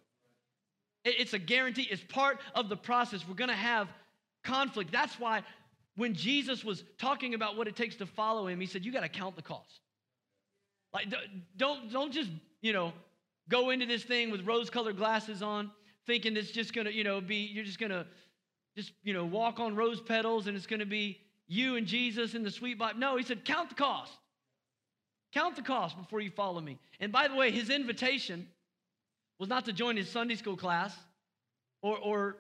It's 1.06 1.34
a 1.34 1.40
guarantee, 1.40 1.88
it's 1.90 2.04
part 2.04 2.40
of 2.56 2.68
the 2.68 2.76
process. 2.76 3.26
We're 3.28 3.36
going 3.36 3.50
to 3.50 3.56
have 3.56 3.88
conflict. 4.44 4.92
That's 4.92 5.20
why 5.20 5.44
when 5.96 6.14
Jesus 6.14 6.64
was 6.64 6.84
talking 6.98 7.34
about 7.36 7.56
what 7.56 7.68
it 7.68 7.76
takes 7.76 7.96
to 7.98 8.06
follow 8.06 8.48
him, 8.48 8.60
he 8.60 8.66
said, 8.66 8.84
You 8.84 8.92
got 8.92 9.02
to 9.02 9.10
count 9.10 9.36
the 9.36 9.42
cost. 9.42 9.80
Like, 10.94 11.14
don't, 11.58 11.92
don't 11.92 12.12
just, 12.12 12.30
you 12.62 12.74
know, 12.74 12.94
go 13.50 13.70
into 13.70 13.86
this 13.86 14.04
thing 14.04 14.32
with 14.32 14.46
rose 14.46 14.70
colored 14.70 14.98
glasses 14.98 15.42
on, 15.42 15.72
thinking 16.08 16.38
it's 16.38 16.52
just 16.52 16.74
going 16.74 16.86
to, 16.86 16.94
you 16.94 17.04
know, 17.04 17.22
be, 17.22 17.50
you're 17.54 17.66
just 17.66 17.80
going 17.80 17.92
to 17.92 18.06
just, 18.76 18.92
you 19.04 19.14
know, 19.14 19.26
walk 19.26 19.60
on 19.60 19.76
rose 19.76 20.02
petals 20.02 20.48
and 20.48 20.56
it's 20.56 20.68
going 20.68 20.80
to 20.80 20.86
be 20.86 21.20
you 21.48 21.76
and 21.76 21.86
Jesus 21.86 22.34
in 22.34 22.44
the 22.44 22.52
sweet 22.52 22.80
Bible. 22.80 23.00
No, 23.00 23.18
he 23.18 23.24
said, 23.24 23.46
Count 23.46 23.70
the 23.70 23.76
cost. 23.76 24.14
Count 25.34 25.56
the 25.56 25.62
cost 25.62 25.98
before 25.98 26.22
you 26.22 26.32
follow 26.32 26.62
me. 26.62 26.80
And 27.00 27.12
by 27.12 27.28
the 27.28 27.36
way, 27.36 27.52
his 27.52 27.70
invitation 27.70 28.48
was 29.40 29.50
not 29.50 29.66
to 29.66 29.74
join 29.74 29.98
his 29.98 30.10
Sunday 30.10 30.36
school 30.36 30.58
class 30.58 30.96
or, 31.82 31.98
or, 31.98 32.38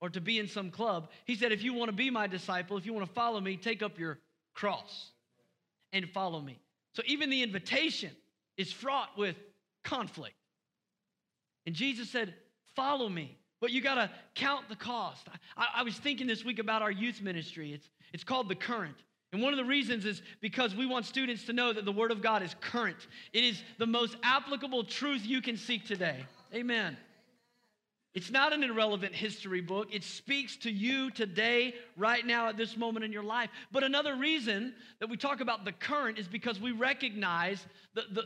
or 0.00 0.10
to 0.10 0.20
be 0.20 0.38
in 0.38 0.48
some 0.48 0.70
club. 0.70 1.08
He 1.24 1.34
said, 1.34 1.52
if 1.52 1.62
you 1.62 1.74
want 1.74 1.90
to 1.90 1.96
be 1.96 2.10
my 2.10 2.26
disciple, 2.26 2.76
if 2.76 2.86
you 2.86 2.92
want 2.92 3.06
to 3.06 3.12
follow 3.12 3.40
me, 3.40 3.56
take 3.56 3.82
up 3.82 3.98
your 3.98 4.18
cross 4.54 5.10
and 5.92 6.08
follow 6.10 6.40
me. 6.40 6.58
So 6.94 7.02
even 7.06 7.30
the 7.30 7.42
invitation 7.42 8.10
is 8.56 8.72
fraught 8.72 9.10
with 9.16 9.36
conflict. 9.84 10.34
And 11.66 11.74
Jesus 11.74 12.10
said, 12.10 12.34
Follow 12.74 13.08
me. 13.08 13.38
But 13.58 13.70
you 13.72 13.80
got 13.80 13.94
to 13.94 14.10
count 14.34 14.68
the 14.68 14.76
cost. 14.76 15.26
I, 15.56 15.66
I, 15.76 15.82
was 15.82 15.96
thinking 15.96 16.26
this 16.26 16.44
week 16.44 16.58
about 16.58 16.82
our 16.82 16.90
youth 16.90 17.22
ministry. 17.22 17.72
It's, 17.72 17.88
it's 18.12 18.22
called 18.22 18.50
The 18.50 18.54
Current. 18.54 18.96
And 19.32 19.42
one 19.42 19.52
of 19.52 19.58
the 19.58 19.64
reasons 19.64 20.04
is 20.04 20.22
because 20.40 20.74
we 20.74 20.86
want 20.86 21.04
students 21.04 21.44
to 21.44 21.52
know 21.52 21.72
that 21.72 21.84
the 21.84 21.92
Word 21.92 22.10
of 22.10 22.22
God 22.22 22.42
is 22.42 22.54
current. 22.60 22.96
It 23.32 23.44
is 23.44 23.62
the 23.78 23.86
most 23.86 24.16
applicable 24.22 24.84
truth 24.84 25.26
you 25.26 25.42
can 25.42 25.56
seek 25.56 25.86
today. 25.86 26.24
Amen. 26.54 26.96
It's 28.14 28.30
not 28.30 28.54
an 28.54 28.64
irrelevant 28.64 29.14
history 29.14 29.60
book. 29.60 29.88
It 29.92 30.02
speaks 30.02 30.56
to 30.58 30.70
you 30.70 31.10
today, 31.10 31.74
right 31.98 32.24
now, 32.24 32.48
at 32.48 32.56
this 32.56 32.74
moment 32.76 33.04
in 33.04 33.12
your 33.12 33.22
life. 33.22 33.50
But 33.72 33.84
another 33.84 34.16
reason 34.16 34.72
that 35.00 35.10
we 35.10 35.18
talk 35.18 35.40
about 35.40 35.66
the 35.66 35.72
current 35.72 36.18
is 36.18 36.26
because 36.26 36.58
we 36.58 36.72
recognize 36.72 37.66
that 37.94 38.14
the, 38.14 38.22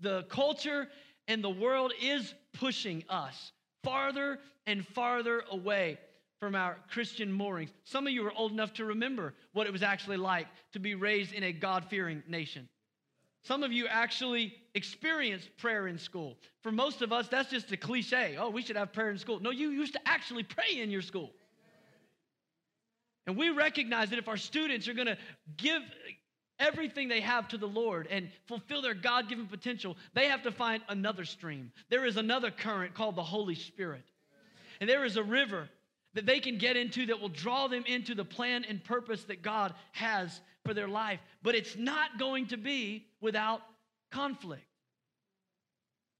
the 0.00 0.24
culture 0.24 0.88
and 1.28 1.44
the 1.44 1.50
world 1.50 1.92
is 2.02 2.34
pushing 2.52 3.04
us 3.08 3.52
farther 3.84 4.40
and 4.66 4.84
farther 4.88 5.44
away 5.52 5.98
from 6.40 6.54
our 6.54 6.76
Christian 6.90 7.32
moorings. 7.32 7.70
Some 7.84 8.06
of 8.06 8.12
you 8.12 8.26
are 8.26 8.32
old 8.32 8.52
enough 8.52 8.72
to 8.74 8.84
remember 8.84 9.34
what 9.52 9.66
it 9.66 9.72
was 9.72 9.82
actually 9.82 10.18
like 10.18 10.46
to 10.72 10.78
be 10.78 10.94
raised 10.94 11.32
in 11.32 11.42
a 11.44 11.52
God 11.52 11.86
fearing 11.88 12.22
nation. 12.28 12.68
Some 13.42 13.62
of 13.62 13.72
you 13.72 13.86
actually 13.86 14.54
experienced 14.74 15.48
prayer 15.56 15.86
in 15.86 15.98
school. 15.98 16.36
For 16.62 16.72
most 16.72 17.00
of 17.00 17.12
us, 17.12 17.28
that's 17.28 17.48
just 17.48 17.70
a 17.70 17.76
cliche. 17.76 18.36
Oh, 18.38 18.50
we 18.50 18.60
should 18.60 18.76
have 18.76 18.92
prayer 18.92 19.10
in 19.10 19.18
school. 19.18 19.38
No, 19.40 19.50
you 19.50 19.70
used 19.70 19.92
to 19.92 20.00
actually 20.04 20.42
pray 20.42 20.80
in 20.80 20.90
your 20.90 21.02
school. 21.02 21.30
And 23.26 23.36
we 23.36 23.50
recognize 23.50 24.10
that 24.10 24.18
if 24.18 24.28
our 24.28 24.36
students 24.36 24.88
are 24.88 24.94
going 24.94 25.06
to 25.06 25.18
give 25.56 25.82
everything 26.58 27.08
they 27.08 27.20
have 27.20 27.48
to 27.48 27.58
the 27.58 27.68
Lord 27.68 28.08
and 28.10 28.30
fulfill 28.46 28.82
their 28.82 28.94
God 28.94 29.28
given 29.28 29.46
potential, 29.46 29.96
they 30.14 30.26
have 30.26 30.42
to 30.42 30.52
find 30.52 30.82
another 30.88 31.24
stream. 31.24 31.70
There 31.88 32.04
is 32.04 32.16
another 32.16 32.50
current 32.50 32.94
called 32.94 33.16
the 33.16 33.22
Holy 33.22 33.54
Spirit. 33.54 34.04
And 34.80 34.88
there 34.88 35.04
is 35.04 35.16
a 35.16 35.22
river 35.22 35.68
that 36.16 36.24
they 36.24 36.40
can 36.40 36.56
get 36.56 36.78
into 36.78 37.04
that 37.06 37.20
will 37.20 37.28
draw 37.28 37.68
them 37.68 37.84
into 37.86 38.14
the 38.14 38.24
plan 38.24 38.64
and 38.64 38.82
purpose 38.82 39.24
that 39.24 39.42
God 39.42 39.74
has 39.92 40.40
for 40.64 40.72
their 40.72 40.88
life. 40.88 41.20
But 41.42 41.54
it's 41.54 41.76
not 41.76 42.18
going 42.18 42.46
to 42.48 42.56
be 42.56 43.04
without 43.20 43.60
conflict. 44.10 44.64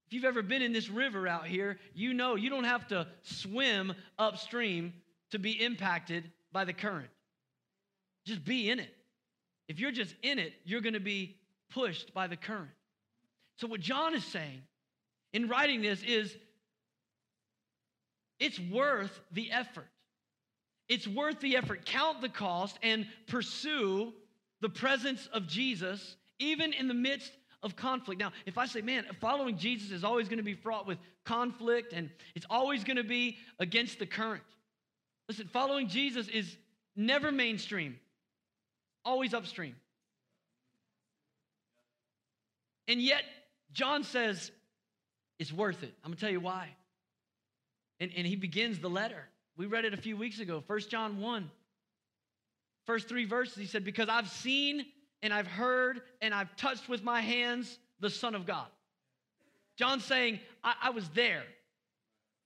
If 0.05 0.13
you've 0.13 0.23
ever 0.23 0.43
been 0.43 0.61
in 0.61 0.71
this 0.71 0.87
river 0.87 1.27
out 1.27 1.47
here, 1.47 1.79
you 1.95 2.13
know 2.13 2.35
you 2.35 2.51
don't 2.51 2.63
have 2.63 2.87
to 2.89 3.07
swim 3.23 3.91
upstream 4.19 4.93
to 5.31 5.39
be 5.39 5.51
impacted 5.51 6.31
by 6.51 6.63
the 6.63 6.73
current. 6.73 7.09
Just 8.23 8.45
be 8.45 8.69
in 8.69 8.79
it. 8.79 8.93
If 9.67 9.79
you're 9.79 9.91
just 9.91 10.13
in 10.21 10.37
it, 10.37 10.53
you're 10.63 10.81
going 10.81 10.93
to 10.93 10.99
be 10.99 11.37
pushed 11.73 12.13
by 12.13 12.27
the 12.27 12.37
current. 12.37 12.69
So, 13.55 13.67
what 13.67 13.81
John 13.81 14.13
is 14.13 14.23
saying 14.23 14.61
in 15.33 15.47
writing 15.47 15.81
this 15.81 16.03
is 16.03 16.37
it's 18.39 18.59
worth 18.59 19.19
the 19.31 19.51
effort. 19.51 19.87
It's 20.89 21.07
worth 21.07 21.39
the 21.39 21.57
effort. 21.57 21.85
Count 21.85 22.21
the 22.21 22.29
cost 22.29 22.77
and 22.81 23.05
pursue 23.27 24.13
the 24.61 24.69
presence 24.69 25.27
of 25.33 25.47
Jesus, 25.47 26.15
even 26.39 26.73
in 26.73 26.87
the 26.87 26.93
midst 26.93 27.31
of 27.63 27.75
conflict. 27.75 28.19
Now, 28.21 28.31
if 28.45 28.57
I 28.57 28.65
say, 28.65 28.81
man, 28.81 29.05
following 29.19 29.57
Jesus 29.57 29.91
is 29.91 30.03
always 30.03 30.27
going 30.27 30.37
to 30.37 30.43
be 30.43 30.53
fraught 30.53 30.87
with 30.87 30.97
conflict 31.25 31.93
and 31.93 32.09
it's 32.35 32.45
always 32.49 32.83
going 32.83 32.97
to 32.97 33.03
be 33.03 33.37
against 33.59 33.99
the 33.99 34.05
current. 34.05 34.43
Listen, 35.27 35.49
following 35.51 35.89
Jesus 35.89 36.27
is 36.29 36.55
never 36.95 37.31
mainstream, 37.31 37.99
always 39.03 39.33
upstream. 39.33 39.75
And 42.87 43.01
yet, 43.01 43.23
John 43.73 44.03
says 44.03 44.51
it's 45.39 45.51
worth 45.51 45.83
it. 45.83 45.93
I'm 46.03 46.11
going 46.11 46.15
to 46.15 46.21
tell 46.21 46.31
you 46.31 46.39
why. 46.39 46.69
And, 47.99 48.11
and 48.15 48.27
he 48.27 48.35
begins 48.35 48.79
the 48.79 48.89
letter. 48.89 49.23
We 49.57 49.65
read 49.65 49.85
it 49.85 49.93
a 49.93 49.97
few 49.97 50.15
weeks 50.15 50.39
ago, 50.39 50.63
1 50.65 50.79
John 50.89 51.19
1. 51.19 51.49
First 52.85 53.09
three 53.09 53.25
verses, 53.25 53.57
he 53.57 53.65
said, 53.65 53.83
Because 53.83 54.07
I've 54.07 54.29
seen 54.29 54.85
and 55.21 55.33
I've 55.33 55.47
heard 55.47 56.01
and 56.21 56.33
I've 56.33 56.55
touched 56.55 56.87
with 56.87 57.03
my 57.03 57.21
hands 57.21 57.79
the 57.99 58.09
Son 58.09 58.35
of 58.35 58.45
God. 58.45 58.67
John's 59.77 60.05
saying, 60.05 60.39
I, 60.63 60.73
I 60.83 60.89
was 60.91 61.07
there. 61.09 61.43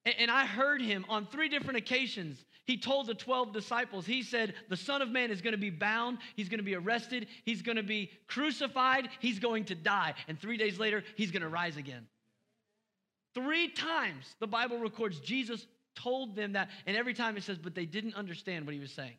And, 0.06 0.16
and 0.20 0.32
I 0.32 0.46
heard 0.46 0.82
him 0.82 1.06
on 1.10 1.28
three 1.28 1.50
different 1.50 1.78
occasions. 1.78 2.44
He 2.66 2.78
told 2.78 3.08
the 3.08 3.14
12 3.14 3.54
disciples, 3.54 4.06
He 4.06 4.24
said, 4.24 4.54
The 4.70 4.78
Son 4.78 5.02
of 5.02 5.10
Man 5.10 5.32
is 5.32 5.42
going 5.42 5.54
to 5.54 5.58
be 5.58 5.70
bound, 5.70 6.20
He's 6.36 6.50
going 6.50 6.60
to 6.60 6.64
be 6.64 6.76
arrested, 6.76 7.28
He's 7.44 7.62
going 7.62 7.78
to 7.78 7.84
be 7.84 8.12
crucified, 8.28 9.10
He's 9.20 9.40
going 9.40 9.66
to 9.66 9.76
die. 9.76 10.14
And 10.28 10.40
three 10.40 10.58
days 10.58 10.80
later, 10.80 11.04
He's 11.16 11.32
going 11.32 11.42
to 11.42 11.50
rise 11.50 11.78
again. 11.78 12.08
Three 13.34 13.70
times 13.70 14.26
the 14.40 14.48
Bible 14.48 14.80
records 14.80 15.20
Jesus 15.20 15.66
told 15.96 16.36
them 16.36 16.54
that, 16.54 16.70
and 16.86 16.96
every 16.98 17.14
time 17.14 17.38
it 17.38 17.44
says, 17.44 17.58
but 17.58 17.76
they 17.76 17.86
didn't 17.86 18.16
understand 18.16 18.66
what 18.66 18.74
he 18.74 18.80
was 18.80 18.92
saying 18.92 19.18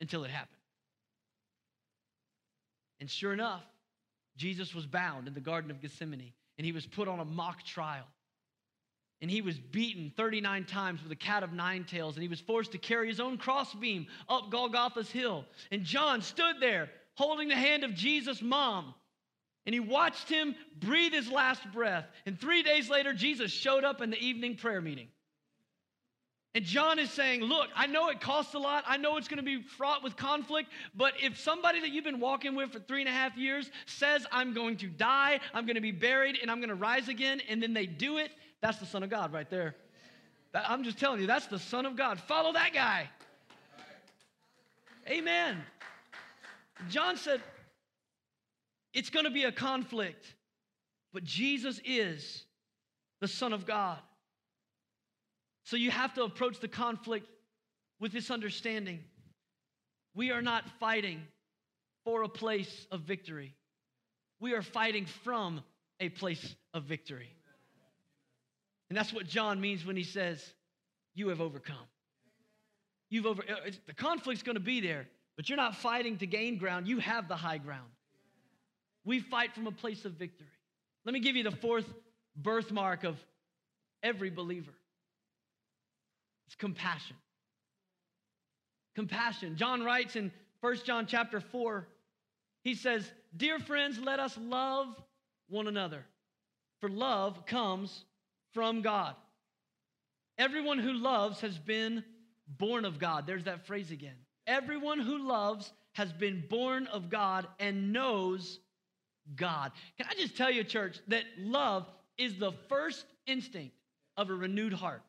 until 0.00 0.24
it 0.24 0.30
happened. 0.30 0.56
And 3.00 3.10
sure 3.10 3.32
enough, 3.32 3.62
Jesus 4.36 4.74
was 4.74 4.86
bound 4.86 5.28
in 5.28 5.34
the 5.34 5.40
Garden 5.40 5.70
of 5.70 5.80
Gethsemane, 5.80 6.32
and 6.56 6.64
he 6.64 6.72
was 6.72 6.86
put 6.86 7.08
on 7.08 7.20
a 7.20 7.24
mock 7.24 7.64
trial. 7.64 8.06
And 9.20 9.30
he 9.30 9.40
was 9.40 9.58
beaten 9.58 10.12
39 10.16 10.64
times 10.64 11.02
with 11.02 11.12
a 11.12 11.16
cat 11.16 11.42
of 11.42 11.52
nine 11.52 11.84
tails, 11.84 12.16
and 12.16 12.22
he 12.22 12.28
was 12.28 12.40
forced 12.40 12.72
to 12.72 12.78
carry 12.78 13.08
his 13.08 13.20
own 13.20 13.38
crossbeam 13.38 14.06
up 14.28 14.50
Golgotha's 14.50 15.10
hill. 15.10 15.44
And 15.70 15.84
John 15.84 16.22
stood 16.22 16.56
there 16.60 16.90
holding 17.14 17.48
the 17.48 17.54
hand 17.54 17.84
of 17.84 17.94
Jesus' 17.94 18.42
mom 18.42 18.94
and 19.66 19.74
he 19.74 19.80
watched 19.80 20.28
him 20.28 20.54
breathe 20.80 21.12
his 21.12 21.30
last 21.30 21.62
breath. 21.72 22.06
And 22.26 22.40
three 22.40 22.62
days 22.62 22.90
later, 22.90 23.12
Jesus 23.12 23.52
showed 23.52 23.84
up 23.84 24.00
in 24.00 24.10
the 24.10 24.18
evening 24.18 24.56
prayer 24.56 24.80
meeting. 24.80 25.08
And 26.54 26.64
John 26.64 26.98
is 26.98 27.10
saying, 27.10 27.40
Look, 27.42 27.68
I 27.74 27.86
know 27.86 28.10
it 28.10 28.20
costs 28.20 28.54
a 28.54 28.58
lot. 28.58 28.84
I 28.86 28.98
know 28.98 29.16
it's 29.16 29.28
going 29.28 29.38
to 29.38 29.42
be 29.42 29.62
fraught 29.62 30.02
with 30.02 30.16
conflict. 30.16 30.68
But 30.94 31.14
if 31.22 31.38
somebody 31.38 31.80
that 31.80 31.90
you've 31.90 32.04
been 32.04 32.20
walking 32.20 32.54
with 32.54 32.72
for 32.72 32.78
three 32.80 33.00
and 33.00 33.08
a 33.08 33.12
half 33.12 33.36
years 33.38 33.70
says, 33.86 34.26
I'm 34.30 34.52
going 34.52 34.76
to 34.78 34.88
die, 34.88 35.40
I'm 35.54 35.64
going 35.64 35.76
to 35.76 35.80
be 35.80 35.92
buried, 35.92 36.38
and 36.42 36.50
I'm 36.50 36.58
going 36.58 36.68
to 36.68 36.74
rise 36.74 37.08
again, 37.08 37.40
and 37.48 37.62
then 37.62 37.72
they 37.72 37.86
do 37.86 38.18
it, 38.18 38.32
that's 38.60 38.78
the 38.78 38.86
Son 38.86 39.02
of 39.02 39.08
God 39.08 39.32
right 39.32 39.48
there. 39.48 39.76
I'm 40.54 40.84
just 40.84 40.98
telling 40.98 41.20
you, 41.20 41.26
that's 41.26 41.46
the 41.46 41.58
Son 41.58 41.86
of 41.86 41.96
God. 41.96 42.20
Follow 42.20 42.52
that 42.52 42.74
guy. 42.74 43.08
Amen. 45.08 45.56
John 46.90 47.16
said, 47.16 47.40
it's 48.94 49.10
going 49.10 49.24
to 49.24 49.30
be 49.30 49.44
a 49.44 49.52
conflict, 49.52 50.34
but 51.12 51.24
Jesus 51.24 51.80
is 51.84 52.44
the 53.20 53.28
Son 53.28 53.52
of 53.52 53.66
God. 53.66 53.98
So 55.64 55.76
you 55.76 55.90
have 55.90 56.12
to 56.14 56.24
approach 56.24 56.60
the 56.60 56.68
conflict 56.68 57.26
with 58.00 58.12
this 58.12 58.30
understanding. 58.30 59.00
We 60.14 60.30
are 60.30 60.42
not 60.42 60.64
fighting 60.80 61.22
for 62.04 62.22
a 62.22 62.28
place 62.28 62.86
of 62.90 63.02
victory, 63.02 63.54
we 64.40 64.54
are 64.54 64.62
fighting 64.62 65.06
from 65.06 65.62
a 66.00 66.08
place 66.08 66.56
of 66.74 66.84
victory. 66.84 67.28
And 68.90 68.96
that's 68.98 69.12
what 69.12 69.26
John 69.26 69.58
means 69.60 69.86
when 69.86 69.96
he 69.96 70.02
says, 70.04 70.44
You 71.14 71.28
have 71.28 71.40
overcome. 71.40 71.86
You've 73.08 73.24
over, 73.26 73.42
uh, 73.42 73.70
the 73.86 73.94
conflict's 73.94 74.42
gonna 74.42 74.60
be 74.60 74.80
there, 74.80 75.06
but 75.36 75.48
you're 75.48 75.56
not 75.56 75.76
fighting 75.76 76.18
to 76.18 76.26
gain 76.26 76.58
ground, 76.58 76.88
you 76.88 76.98
have 76.98 77.28
the 77.28 77.36
high 77.36 77.58
ground. 77.58 77.88
We 79.04 79.20
fight 79.20 79.54
from 79.54 79.66
a 79.66 79.72
place 79.72 80.04
of 80.04 80.12
victory. 80.12 80.46
Let 81.04 81.12
me 81.12 81.20
give 81.20 81.36
you 81.36 81.42
the 81.42 81.50
fourth 81.50 81.86
birthmark 82.36 83.04
of 83.04 83.16
every 84.02 84.30
believer 84.30 84.72
it's 86.52 86.56
compassion. 86.58 87.16
Compassion. 88.94 89.56
John 89.56 89.82
writes 89.82 90.16
in 90.16 90.30
1 90.60 90.76
John 90.84 91.06
chapter 91.06 91.40
4, 91.40 91.88
he 92.62 92.74
says, 92.74 93.10
Dear 93.34 93.58
friends, 93.58 93.98
let 93.98 94.20
us 94.20 94.36
love 94.38 94.88
one 95.48 95.66
another, 95.66 96.04
for 96.80 96.90
love 96.90 97.46
comes 97.46 98.04
from 98.52 98.82
God. 98.82 99.14
Everyone 100.36 100.78
who 100.78 100.92
loves 100.92 101.40
has 101.40 101.58
been 101.58 102.04
born 102.58 102.84
of 102.84 102.98
God. 102.98 103.26
There's 103.26 103.44
that 103.44 103.66
phrase 103.66 103.90
again. 103.90 104.16
Everyone 104.46 105.00
who 105.00 105.26
loves 105.26 105.72
has 105.94 106.12
been 106.12 106.44
born 106.50 106.86
of 106.88 107.08
God 107.08 107.46
and 107.60 107.94
knows 107.94 108.60
God. 109.36 109.72
Can 109.96 110.06
I 110.10 110.14
just 110.14 110.36
tell 110.36 110.50
you, 110.50 110.64
church, 110.64 110.98
that 111.08 111.24
love 111.38 111.86
is 112.18 112.36
the 112.38 112.52
first 112.68 113.04
instinct 113.26 113.74
of 114.16 114.30
a 114.30 114.34
renewed 114.34 114.72
heart? 114.72 115.02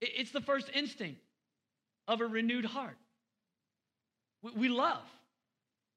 It's 0.00 0.30
the 0.30 0.40
first 0.40 0.70
instinct 0.74 1.20
of 2.06 2.20
a 2.20 2.26
renewed 2.26 2.64
heart. 2.64 2.96
We 4.56 4.68
love. 4.68 5.02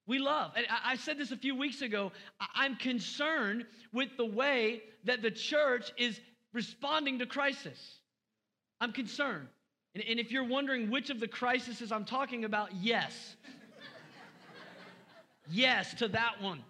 We 0.08 0.18
love. 0.18 0.54
And 0.56 0.66
I 0.84 0.96
said 0.96 1.18
this 1.18 1.32
a 1.32 1.38
few 1.38 1.56
weeks 1.56 1.82
ago. 1.82 2.12
I'm 2.56 2.76
concerned 2.78 3.66
with 3.94 4.10
the 4.18 4.26
way 4.26 4.82
that 5.04 5.22
the 5.22 5.30
church 5.30 5.92
is 5.98 6.20
responding 6.54 7.20
to 7.20 7.26
crisis. 7.26 8.00
I'm 8.82 8.92
concerned. 8.92 9.48
And 9.94 10.20
if 10.20 10.32
you're 10.32 10.48
wondering 10.48 10.90
which 10.90 11.10
of 11.10 11.20
the 11.20 11.28
crises 11.28 11.92
I'm 11.92 12.06
talking 12.06 12.46
about, 12.46 12.74
yes 12.76 13.36
yes 15.50 15.94
to 15.96 16.08
that 16.10 16.42
one. 16.42 16.64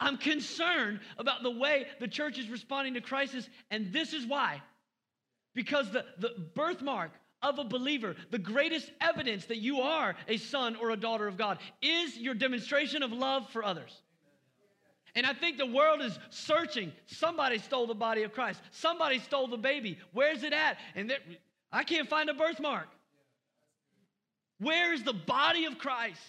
I'm 0.00 0.16
concerned 0.16 1.00
about 1.18 1.42
the 1.42 1.50
way 1.50 1.86
the 1.98 2.08
church 2.08 2.38
is 2.38 2.48
responding 2.48 2.94
to 2.94 3.00
crisis, 3.00 3.48
and 3.70 3.92
this 3.92 4.12
is 4.12 4.26
why. 4.26 4.62
Because 5.54 5.90
the, 5.90 6.04
the 6.18 6.30
birthmark 6.54 7.10
of 7.42 7.58
a 7.58 7.64
believer, 7.64 8.14
the 8.30 8.38
greatest 8.38 8.90
evidence 9.00 9.46
that 9.46 9.58
you 9.58 9.80
are 9.80 10.14
a 10.28 10.36
son 10.36 10.76
or 10.76 10.90
a 10.90 10.96
daughter 10.96 11.26
of 11.26 11.36
God, 11.36 11.58
is 11.82 12.16
your 12.16 12.34
demonstration 12.34 13.02
of 13.02 13.12
love 13.12 13.48
for 13.50 13.64
others. 13.64 14.02
And 15.14 15.26
I 15.26 15.32
think 15.32 15.58
the 15.58 15.66
world 15.66 16.00
is 16.00 16.16
searching. 16.30 16.92
Somebody 17.06 17.58
stole 17.58 17.86
the 17.86 17.94
body 17.94 18.22
of 18.22 18.32
Christ. 18.32 18.60
Somebody 18.70 19.18
stole 19.18 19.48
the 19.48 19.56
baby. 19.56 19.98
Where's 20.12 20.44
it 20.44 20.52
at? 20.52 20.78
And 20.94 21.12
I 21.72 21.82
can't 21.82 22.08
find 22.08 22.28
a 22.28 22.34
birthmark. 22.34 22.86
Where 24.60 24.92
is 24.92 25.02
the 25.02 25.12
body 25.12 25.64
of 25.64 25.78
Christ? 25.78 26.20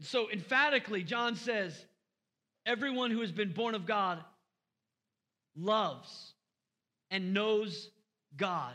So 0.00 0.30
emphatically, 0.30 1.02
John 1.02 1.36
says, 1.36 1.74
everyone 2.64 3.10
who 3.10 3.20
has 3.20 3.32
been 3.32 3.52
born 3.52 3.74
of 3.74 3.86
God 3.86 4.18
loves 5.56 6.34
and 7.10 7.34
knows 7.34 7.90
God. 8.36 8.74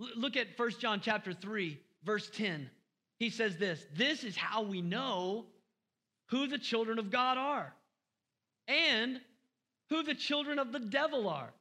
L- 0.00 0.08
look 0.16 0.36
at 0.36 0.48
1 0.56 0.70
John 0.78 1.00
chapter 1.00 1.32
3, 1.32 1.78
verse 2.04 2.30
10. 2.30 2.70
He 3.18 3.30
says 3.30 3.56
this, 3.56 3.84
this 3.96 4.22
is 4.22 4.36
how 4.36 4.62
we 4.62 4.80
know 4.80 5.46
who 6.28 6.46
the 6.46 6.58
children 6.58 6.98
of 6.98 7.10
God 7.10 7.38
are 7.38 7.74
and 8.68 9.20
who 9.90 10.02
the 10.02 10.14
children 10.14 10.58
of 10.58 10.72
the 10.72 10.80
devil 10.80 11.28
are. 11.28 11.52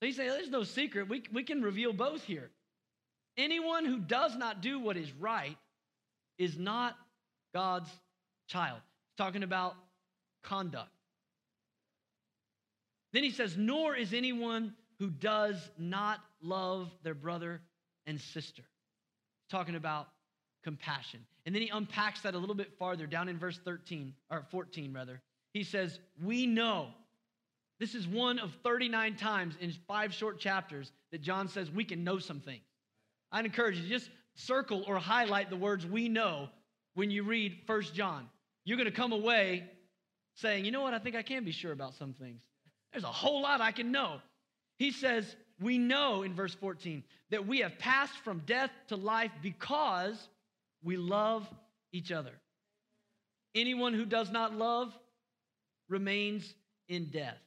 So 0.00 0.06
he's 0.06 0.16
saying 0.16 0.30
there's 0.30 0.50
no 0.50 0.64
secret. 0.64 1.08
We, 1.08 1.22
we 1.32 1.44
can 1.44 1.62
reveal 1.62 1.92
both 1.92 2.22
here. 2.24 2.50
Anyone 3.36 3.84
who 3.84 3.98
does 3.98 4.36
not 4.36 4.60
do 4.60 4.78
what 4.78 4.96
is 4.96 5.10
right 5.12 5.56
is 6.38 6.58
not 6.58 6.96
God's 7.52 7.90
child. 8.46 8.80
He's 9.10 9.16
talking 9.24 9.42
about 9.42 9.74
conduct. 10.42 10.90
Then 13.12 13.22
he 13.22 13.30
says, 13.30 13.56
Nor 13.56 13.94
is 13.96 14.12
anyone 14.12 14.74
who 14.98 15.08
does 15.10 15.70
not 15.78 16.20
love 16.42 16.90
their 17.02 17.14
brother 17.14 17.60
and 18.06 18.20
sister. 18.20 18.62
He's 18.62 19.50
talking 19.50 19.76
about 19.76 20.08
compassion. 20.62 21.20
And 21.46 21.54
then 21.54 21.62
he 21.62 21.68
unpacks 21.68 22.22
that 22.22 22.34
a 22.34 22.38
little 22.38 22.54
bit 22.54 22.72
farther 22.78 23.06
down 23.06 23.28
in 23.28 23.38
verse 23.38 23.60
13, 23.64 24.14
or 24.30 24.44
14 24.50 24.92
rather. 24.92 25.20
He 25.52 25.62
says, 25.62 25.98
We 26.22 26.46
know. 26.46 26.88
This 27.78 27.94
is 27.94 28.06
one 28.06 28.38
of 28.38 28.52
39 28.62 29.16
times 29.16 29.56
in 29.60 29.72
five 29.86 30.14
short 30.14 30.38
chapters 30.38 30.92
that 31.10 31.22
John 31.22 31.48
says 31.48 31.70
we 31.70 31.84
can 31.84 32.04
know 32.04 32.18
some 32.18 32.40
things. 32.40 32.62
I'd 33.32 33.44
encourage 33.44 33.78
you 33.78 33.88
just 33.88 34.10
circle 34.34 34.84
or 34.86 34.96
highlight 34.96 35.50
the 35.50 35.56
words 35.56 35.84
we 35.84 36.08
know 36.08 36.48
when 36.94 37.10
you 37.10 37.24
read 37.24 37.58
First 37.66 37.94
John. 37.94 38.28
You're 38.64 38.76
going 38.76 38.90
to 38.90 38.96
come 38.96 39.12
away 39.12 39.64
saying, 40.34 40.64
you 40.64 40.70
know 40.72 40.82
what, 40.82 40.94
I 40.94 40.98
think 40.98 41.16
I 41.16 41.22
can 41.22 41.44
be 41.44 41.52
sure 41.52 41.72
about 41.72 41.94
some 41.94 42.12
things. 42.12 42.40
There's 42.92 43.04
a 43.04 43.08
whole 43.08 43.42
lot 43.42 43.60
I 43.60 43.72
can 43.72 43.92
know. 43.92 44.20
He 44.78 44.90
says, 44.90 45.36
we 45.60 45.78
know 45.78 46.22
in 46.22 46.34
verse 46.34 46.54
14 46.54 47.04
that 47.30 47.46
we 47.46 47.60
have 47.60 47.78
passed 47.78 48.16
from 48.24 48.40
death 48.46 48.70
to 48.88 48.96
life 48.96 49.30
because 49.42 50.28
we 50.82 50.96
love 50.96 51.48
each 51.92 52.10
other. 52.10 52.32
Anyone 53.54 53.94
who 53.94 54.04
does 54.04 54.30
not 54.30 54.54
love 54.54 54.92
remains 55.88 56.54
in 56.88 57.06
death. 57.06 57.38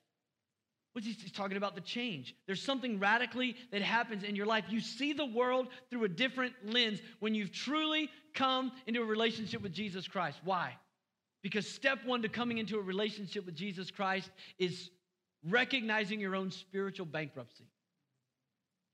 What's 0.93 1.05
he, 1.05 1.13
he's 1.13 1.31
talking 1.31 1.57
about 1.57 1.75
the 1.75 1.81
change. 1.81 2.33
There's 2.47 2.61
something 2.61 2.99
radically 2.99 3.55
that 3.71 3.81
happens 3.81 4.23
in 4.23 4.35
your 4.35 4.45
life. 4.45 4.65
You 4.69 4.79
see 4.79 5.13
the 5.13 5.25
world 5.25 5.67
through 5.89 6.05
a 6.05 6.09
different 6.09 6.53
lens 6.63 6.99
when 7.19 7.35
you've 7.35 7.51
truly 7.51 8.09
come 8.33 8.71
into 8.87 9.01
a 9.01 9.05
relationship 9.05 9.61
with 9.61 9.73
Jesus 9.73 10.07
Christ. 10.07 10.39
Why? 10.43 10.75
Because 11.47 11.65
step 11.65 11.99
one 12.03 12.23
to 12.23 12.27
coming 12.27 12.57
into 12.57 12.77
a 12.77 12.81
relationship 12.81 13.45
with 13.45 13.55
Jesus 13.55 13.89
Christ 13.89 14.29
is 14.59 14.89
recognizing 15.49 16.19
your 16.19 16.35
own 16.35 16.51
spiritual 16.51 17.05
bankruptcy. 17.05 17.63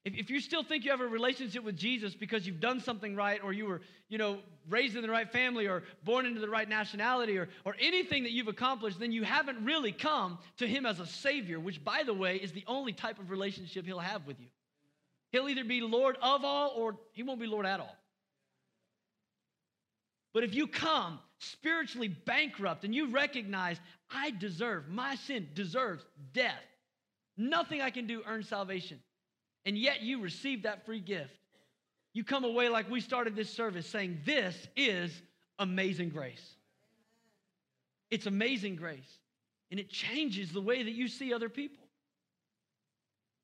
If, 0.05 0.13
if 0.13 0.29
you 0.29 0.39
still 0.39 0.61
think 0.61 0.85
you 0.85 0.91
have 0.91 1.01
a 1.01 1.07
relationship 1.07 1.63
with 1.63 1.75
Jesus 1.75 2.13
because 2.13 2.45
you've 2.45 2.59
done 2.59 2.79
something 2.79 3.15
right 3.15 3.43
or 3.43 3.53
you 3.53 3.65
were, 3.65 3.81
you 4.07 4.19
know, 4.19 4.37
raised 4.69 4.95
in 4.95 5.01
the 5.01 5.09
right 5.09 5.27
family 5.31 5.65
or 5.65 5.81
born 6.03 6.27
into 6.27 6.41
the 6.41 6.47
right 6.47 6.69
nationality 6.69 7.39
or, 7.39 7.49
or 7.65 7.75
anything 7.79 8.21
that 8.21 8.33
you've 8.33 8.47
accomplished, 8.47 8.99
then 8.99 9.11
you 9.11 9.23
haven't 9.23 9.65
really 9.65 9.91
come 9.91 10.37
to 10.57 10.67
him 10.67 10.85
as 10.85 10.99
a 10.99 11.07
savior, 11.07 11.59
which, 11.59 11.83
by 11.83 12.03
the 12.05 12.13
way, 12.13 12.35
is 12.35 12.51
the 12.51 12.65
only 12.67 12.93
type 12.93 13.17
of 13.17 13.31
relationship 13.31 13.83
he'll 13.83 13.97
have 13.97 14.27
with 14.27 14.39
you. 14.39 14.49
He'll 15.31 15.49
either 15.49 15.63
be 15.63 15.81
Lord 15.81 16.17
of 16.21 16.45
all 16.45 16.71
or 16.77 16.97
he 17.13 17.23
won't 17.23 17.39
be 17.39 17.47
Lord 17.47 17.65
at 17.65 17.79
all. 17.79 17.97
But 20.35 20.43
if 20.43 20.53
you 20.53 20.67
come 20.67 21.17
spiritually 21.43 22.07
bankrupt 22.07 22.83
and 22.83 22.93
you 22.93 23.09
recognize, 23.09 23.79
I 24.11 24.31
deserve, 24.31 24.89
my 24.89 25.15
sin 25.15 25.47
deserves 25.53 26.05
death, 26.33 26.63
nothing 27.37 27.81
I 27.81 27.89
can 27.89 28.07
do 28.07 28.21
earns 28.25 28.49
salvation 28.49 28.99
and 29.65 29.77
yet 29.77 30.01
you 30.01 30.19
receive 30.19 30.63
that 30.63 30.85
free 30.85 30.99
gift. 30.99 31.39
You 32.13 32.23
come 32.23 32.43
away 32.43 32.69
like 32.69 32.89
we 32.89 33.01
started 33.01 33.35
this 33.35 33.51
service 33.51 33.87
saying, 33.87 34.19
This 34.25 34.55
is 34.75 35.21
amazing 35.59 36.09
grace. 36.09 36.55
It's 38.11 38.25
amazing 38.25 38.75
grace. 38.75 39.19
And 39.71 39.79
it 39.79 39.89
changes 39.89 40.51
the 40.51 40.61
way 40.61 40.83
that 40.83 40.91
you 40.91 41.07
see 41.07 41.33
other 41.33 41.49
people, 41.49 41.83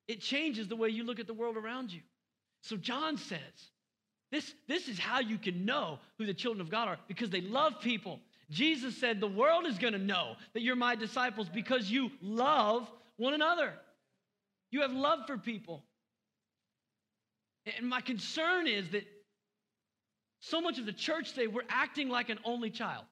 it 0.07 0.21
changes 0.21 0.67
the 0.67 0.75
way 0.75 0.89
you 0.89 1.03
look 1.03 1.19
at 1.19 1.27
the 1.27 1.33
world 1.33 1.57
around 1.57 1.91
you. 1.91 2.01
So 2.61 2.75
John 2.75 3.17
says, 3.17 3.39
this, 4.31 4.53
this 4.67 4.87
is 4.87 4.99
how 4.99 5.19
you 5.19 5.37
can 5.37 5.65
know 5.65 5.99
who 6.17 6.25
the 6.25 6.33
children 6.33 6.61
of 6.61 6.69
God 6.69 6.87
are 6.87 6.97
because 7.07 7.29
they 7.29 7.41
love 7.41 7.81
people. 7.81 8.19
Jesus 8.51 8.95
said, 8.97 9.19
The 9.19 9.27
world 9.27 9.65
is 9.65 9.77
going 9.77 9.93
to 9.93 9.99
know 9.99 10.35
that 10.53 10.61
you're 10.61 10.75
my 10.75 10.95
disciples 10.95 11.49
because 11.49 11.89
you 11.89 12.11
love 12.21 12.89
one 13.17 13.33
another. 13.33 13.73
You 14.71 14.81
have 14.81 14.91
love 14.91 15.19
for 15.25 15.37
people. 15.37 15.83
And 17.77 17.89
my 17.89 18.01
concern 18.01 18.67
is 18.67 18.89
that 18.91 19.03
so 20.41 20.61
much 20.61 20.79
of 20.79 20.85
the 20.85 20.93
church 20.93 21.31
today, 21.31 21.47
we're 21.47 21.61
acting 21.67 22.09
like 22.09 22.29
an 22.29 22.39
only 22.45 22.69
child. 22.69 23.05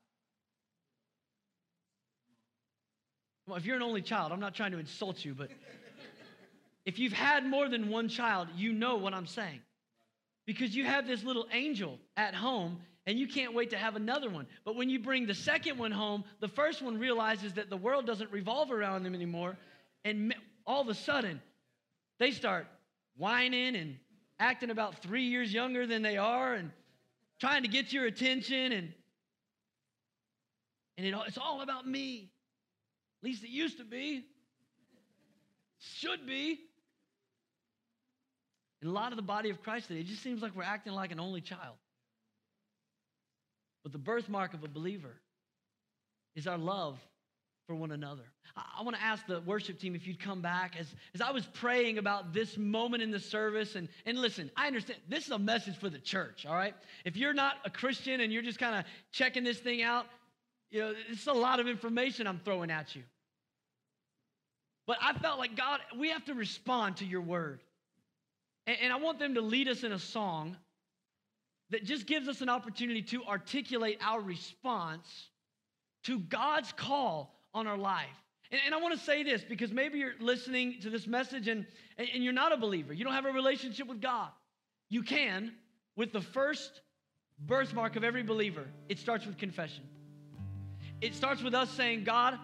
Well, 3.48 3.58
if 3.58 3.66
you're 3.66 3.76
an 3.76 3.82
only 3.82 4.02
child, 4.02 4.32
I'm 4.32 4.40
not 4.40 4.56
trying 4.56 4.72
to 4.72 4.78
insult 4.78 5.24
you, 5.26 5.34
but 5.34 5.50
if 6.86 7.00
you've 7.00 7.14
had 7.14 7.46
more 7.46 7.70
than 7.70 7.90
one 7.90 8.08
child, 8.08 8.50
you 8.56 8.72
know 8.72 8.96
what 8.96 9.14
I'm 9.14 9.28
saying. 9.28 9.62
Because 10.48 10.74
you 10.76 10.86
have 10.86 11.06
this 11.06 11.24
little 11.24 11.46
angel 11.52 12.00
at 12.16 12.34
home 12.34 12.80
and 13.06 13.20
you 13.20 13.28
can't 13.28 13.54
wait 13.54 13.70
to 13.72 13.78
have 13.78 13.96
another 13.96 14.30
one. 14.30 14.48
But 14.66 14.76
when 14.76 14.90
you 14.90 14.98
bring 14.98 15.28
the 15.28 15.36
second 15.36 15.78
one 15.78 15.92
home, 15.92 16.24
the 16.40 16.48
first 16.48 16.82
one 16.82 16.98
realizes 16.98 17.54
that 17.54 17.70
the 17.70 17.78
world 17.78 18.08
doesn't 18.08 18.32
revolve 18.32 18.72
around 18.72 19.04
them 19.04 19.14
anymore. 19.14 19.58
And 20.06 20.34
all 20.66 20.82
of 20.82 20.88
a 20.88 20.96
sudden, 20.96 21.42
they 22.18 22.32
start 22.32 22.66
whining 23.18 23.76
and 23.76 23.98
acting 24.40 24.70
about 24.70 25.02
three 25.02 25.24
years 25.24 25.54
younger 25.54 25.86
than 25.86 26.02
they 26.02 26.18
are 26.18 26.54
and 26.54 26.72
trying 27.40 27.64
to 27.64 27.68
get 27.68 27.92
your 27.92 28.06
attention 28.06 28.72
and 28.72 28.94
and 30.98 31.06
it, 31.06 31.14
it's 31.28 31.38
all 31.38 31.62
about 31.62 31.88
me 31.88 32.30
at 33.22 33.28
least 33.28 33.44
it 33.44 33.50
used 33.50 33.78
to 33.78 33.84
be 33.84 34.26
should 35.80 36.26
be 36.26 36.60
in 38.88 38.94
a 38.94 38.94
lot 38.94 39.12
of 39.12 39.18
the 39.18 39.22
body 39.22 39.50
of 39.50 39.62
christ 39.64 39.88
today 39.88 40.00
it 40.00 40.08
just 40.08 40.24
seems 40.24 40.42
like 40.42 40.56
we're 40.56 40.64
acting 40.64 40.94
like 40.94 41.12
an 41.12 41.20
only 41.20 41.42
child 41.42 41.76
but 43.84 43.92
the 43.92 43.98
birthmark 43.98 44.54
of 44.54 44.64
a 44.64 44.68
believer 44.68 45.16
is 46.36 46.48
our 46.48 46.58
love 46.58 46.98
for 47.68 47.76
one 47.76 47.92
another. 47.92 48.24
I, 48.56 48.82
want 48.82 48.96
to 48.96 49.04
ask 49.04 49.26
the 49.28 49.42
worship 49.42 49.80
team 49.80 49.94
if 49.94 50.08
you'd 50.08 50.20
come 50.20 50.42
back. 50.42 50.76
As, 50.80 50.88
as 51.14 51.22
I 51.22 51.32
was 51.32 51.46
praying 51.46 51.98
about 51.98 52.34
this 52.34 52.58
moment 52.58 53.04
in 53.04 53.12
the 53.12 53.20
service, 53.20 53.76
and, 53.76 53.90
and 54.06 54.18
listen, 54.18 54.50
I 54.56 54.68
understand 54.68 55.00
this 55.10 55.26
is 55.26 55.32
a 55.32 55.40
message 55.40 55.78
for 55.78 55.90
the 55.90 56.00
church, 56.00 56.46
all 56.46 56.56
right? 56.56 56.74
If 57.04 57.18
you're 57.18 57.34
not 57.34 57.56
a 57.66 57.70
Christian 57.70 58.22
and 58.22 58.32
you're 58.32 58.42
just 58.42 58.58
kind 58.58 58.76
of 58.76 58.86
checking 59.12 59.44
this 59.44 59.60
thing 59.60 59.84
out, 59.84 60.06
you 60.72 60.80
know, 60.80 60.94
it's 61.10 61.28
a 61.28 61.34
lot 61.34 61.60
of 61.60 61.68
information 61.68 62.26
I'm 62.26 62.40
throwing 62.40 62.72
at 62.72 62.96
you. 62.96 63.04
But 64.86 64.98
I 65.02 65.14
felt 65.14 65.38
like, 65.38 65.58
God, 65.58 65.82
we 65.98 66.10
have 66.10 66.24
to 66.26 66.34
respond 66.34 66.98
to 66.98 67.06
your 67.06 67.22
word. 67.22 67.62
And, 68.68 68.78
and 68.84 68.94
I 68.94 68.98
want 68.98 69.18
them 69.18 69.34
to 69.34 69.42
lead 69.42 69.68
us 69.68 69.84
in 69.84 69.94
a 69.94 70.00
song 70.00 70.56
that 71.72 71.84
just 71.84 72.06
gives 72.06 72.28
us 72.28 72.42
an 72.42 72.50
opportunity 72.50 73.02
to 73.02 73.24
articulate 73.24 73.98
our 74.02 74.22
response 74.22 75.30
to 76.04 76.20
God's 76.20 76.72
call 76.74 77.34
on 77.54 77.68
our 77.68 77.78
life. 77.78 78.06
And, 78.50 78.74
I 78.74 78.80
want 78.80 78.98
to 78.98 79.04
say 79.04 79.24
this 79.24 79.44
because 79.44 79.74
maybe 79.74 80.00
you're 80.00 80.14
listening 80.22 80.80
to 80.82 80.90
this 80.90 81.06
message 81.06 81.50
and, 81.50 81.66
and 81.98 82.24
you're 82.24 82.32
not 82.32 82.54
a 82.54 82.58
believer. 82.58 82.94
You 82.94 83.04
don't 83.04 83.14
have 83.14 83.26
a 83.26 83.32
relationship 83.32 83.88
with 83.88 84.02
God. 84.02 84.30
You 84.90 85.04
can 85.04 85.52
with 85.98 86.14
the 86.14 86.22
first 86.22 86.80
birthmark 87.40 87.98
of 87.98 88.06
every 88.06 88.24
believer. 88.24 88.66
It 88.88 89.00
starts 89.00 89.26
with 89.26 89.38
confession. 89.38 89.84
It 91.02 91.14
starts 91.14 91.44
with 91.44 91.54
us 91.54 91.70
saying, 91.72 92.06
God, 92.06 92.40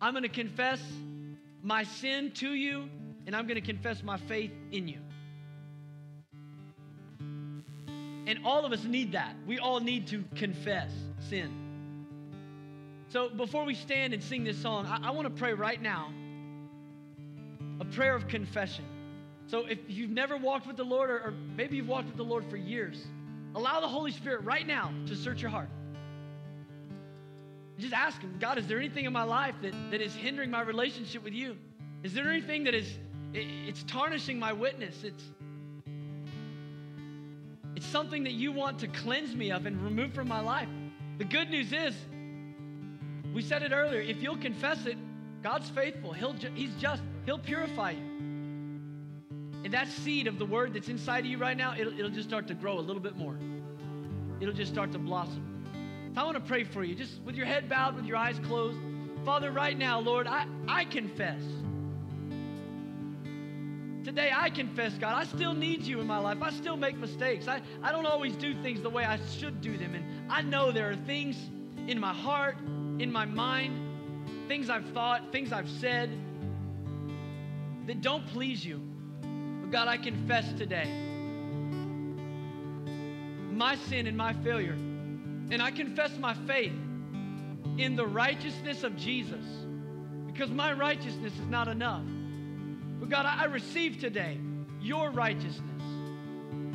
I'm 0.00 0.12
going 0.12 0.22
to 0.22 0.28
confess 0.28 0.80
my 1.62 1.82
sin 1.82 2.30
to 2.36 2.54
you, 2.54 2.88
and 3.30 3.36
I'm 3.36 3.46
going 3.46 3.54
to 3.54 3.60
confess 3.60 4.02
my 4.02 4.16
faith 4.16 4.50
in 4.72 4.88
you. 4.88 4.98
And 8.26 8.40
all 8.44 8.66
of 8.66 8.72
us 8.72 8.82
need 8.82 9.12
that. 9.12 9.36
We 9.46 9.60
all 9.60 9.78
need 9.78 10.08
to 10.08 10.24
confess 10.34 10.90
sin. 11.28 11.48
So 13.06 13.28
before 13.28 13.64
we 13.64 13.76
stand 13.76 14.14
and 14.14 14.20
sing 14.20 14.42
this 14.42 14.60
song, 14.60 14.84
I, 14.84 15.06
I 15.06 15.10
want 15.12 15.28
to 15.28 15.34
pray 15.38 15.52
right 15.52 15.80
now 15.80 16.12
a 17.78 17.84
prayer 17.84 18.16
of 18.16 18.26
confession. 18.26 18.84
So 19.46 19.64
if 19.66 19.78
you've 19.86 20.10
never 20.10 20.36
walked 20.36 20.66
with 20.66 20.76
the 20.76 20.82
Lord, 20.82 21.08
or, 21.08 21.18
or 21.18 21.34
maybe 21.56 21.76
you've 21.76 21.86
walked 21.86 22.08
with 22.08 22.16
the 22.16 22.24
Lord 22.24 22.44
for 22.50 22.56
years, 22.56 23.00
allow 23.54 23.80
the 23.80 23.86
Holy 23.86 24.10
Spirit 24.10 24.42
right 24.42 24.66
now 24.66 24.92
to 25.06 25.14
search 25.14 25.40
your 25.40 25.52
heart. 25.52 25.68
Just 27.78 27.94
ask 27.94 28.20
Him, 28.20 28.38
God, 28.40 28.58
is 28.58 28.66
there 28.66 28.78
anything 28.78 29.04
in 29.04 29.12
my 29.12 29.22
life 29.22 29.54
that, 29.62 29.72
that 29.92 30.00
is 30.00 30.16
hindering 30.16 30.50
my 30.50 30.62
relationship 30.62 31.22
with 31.22 31.32
you? 31.32 31.56
Is 32.02 32.12
there 32.12 32.28
anything 32.28 32.64
that 32.64 32.74
is 32.74 32.92
it, 33.32 33.46
it's 33.66 33.82
tarnishing 33.84 34.38
my 34.38 34.52
witness? 34.52 35.04
It's 35.04 35.24
it's 37.76 37.86
something 37.86 38.24
that 38.24 38.32
you 38.32 38.52
want 38.52 38.78
to 38.80 38.88
cleanse 38.88 39.34
me 39.34 39.52
of 39.52 39.66
and 39.66 39.80
remove 39.82 40.12
from 40.12 40.28
my 40.28 40.40
life. 40.40 40.68
The 41.18 41.24
good 41.24 41.50
news 41.50 41.72
is 41.72 41.94
we 43.34 43.42
said 43.42 43.62
it 43.62 43.72
earlier. 43.72 44.00
If 44.00 44.22
you'll 44.22 44.36
confess 44.36 44.86
it, 44.86 44.98
God's 45.42 45.70
faithful. 45.70 46.12
He'll 46.12 46.34
he's 46.54 46.74
just. 46.74 47.02
He'll 47.26 47.38
purify 47.38 47.92
you. 47.92 48.10
And 49.62 49.72
that 49.72 49.88
seed 49.88 50.26
of 50.26 50.38
the 50.38 50.46
word 50.46 50.72
that's 50.72 50.88
inside 50.88 51.20
of 51.20 51.26
you 51.26 51.38
right 51.38 51.56
now, 51.56 51.74
it'll, 51.78 51.92
it'll 51.92 52.10
just 52.10 52.28
start 52.28 52.48
to 52.48 52.54
grow 52.54 52.78
a 52.78 52.80
little 52.80 53.02
bit 53.02 53.16
more. 53.16 53.36
It'll 54.40 54.54
just 54.54 54.72
start 54.72 54.90
to 54.92 54.98
blossom. 54.98 55.46
So 56.14 56.20
I 56.20 56.24
want 56.24 56.36
to 56.36 56.42
pray 56.42 56.64
for 56.64 56.82
you, 56.82 56.94
just 56.94 57.20
with 57.22 57.36
your 57.36 57.46
head 57.46 57.68
bowed, 57.68 57.94
with 57.94 58.06
your 58.06 58.16
eyes 58.16 58.40
closed. 58.46 58.78
Father, 59.24 59.50
right 59.50 59.76
now, 59.76 60.00
Lord, 60.00 60.26
I, 60.26 60.46
I 60.66 60.86
confess 60.86 61.42
Today 64.04 64.30
I 64.34 64.48
confess, 64.48 64.94
God, 64.94 65.14
I 65.14 65.24
still 65.24 65.52
need 65.52 65.82
you 65.82 66.00
in 66.00 66.06
my 66.06 66.18
life. 66.18 66.38
I 66.40 66.50
still 66.50 66.76
make 66.76 66.96
mistakes. 66.96 67.48
I, 67.48 67.60
I 67.82 67.92
don't 67.92 68.06
always 68.06 68.34
do 68.36 68.54
things 68.62 68.80
the 68.80 68.88
way 68.88 69.04
I 69.04 69.18
should 69.38 69.60
do 69.60 69.76
them. 69.76 69.94
And 69.94 70.30
I 70.30 70.40
know 70.42 70.72
there 70.72 70.90
are 70.90 70.96
things 70.96 71.36
in 71.86 72.00
my 72.00 72.14
heart, 72.14 72.56
in 72.98 73.12
my 73.12 73.26
mind, 73.26 73.78
things 74.48 74.70
I've 74.70 74.86
thought, 74.90 75.32
things 75.32 75.52
I've 75.52 75.68
said 75.68 76.10
that 77.86 78.00
don't 78.00 78.26
please 78.28 78.64
you. 78.64 78.80
But 79.60 79.70
God, 79.70 79.88
I 79.88 79.98
confess 79.98 80.50
today 80.54 80.88
my 83.50 83.76
sin 83.76 84.06
and 84.06 84.16
my 84.16 84.32
failure. 84.32 84.72
And 85.52 85.60
I 85.60 85.70
confess 85.70 86.16
my 86.16 86.32
faith 86.46 86.72
in 87.76 87.96
the 87.96 88.06
righteousness 88.06 88.82
of 88.82 88.96
Jesus 88.96 89.44
because 90.26 90.50
my 90.50 90.72
righteousness 90.72 91.34
is 91.34 91.46
not 91.50 91.68
enough. 91.68 92.04
God, 93.10 93.26
I 93.26 93.46
receive 93.46 93.98
today 93.98 94.38
your 94.80 95.10
righteousness. 95.10 95.82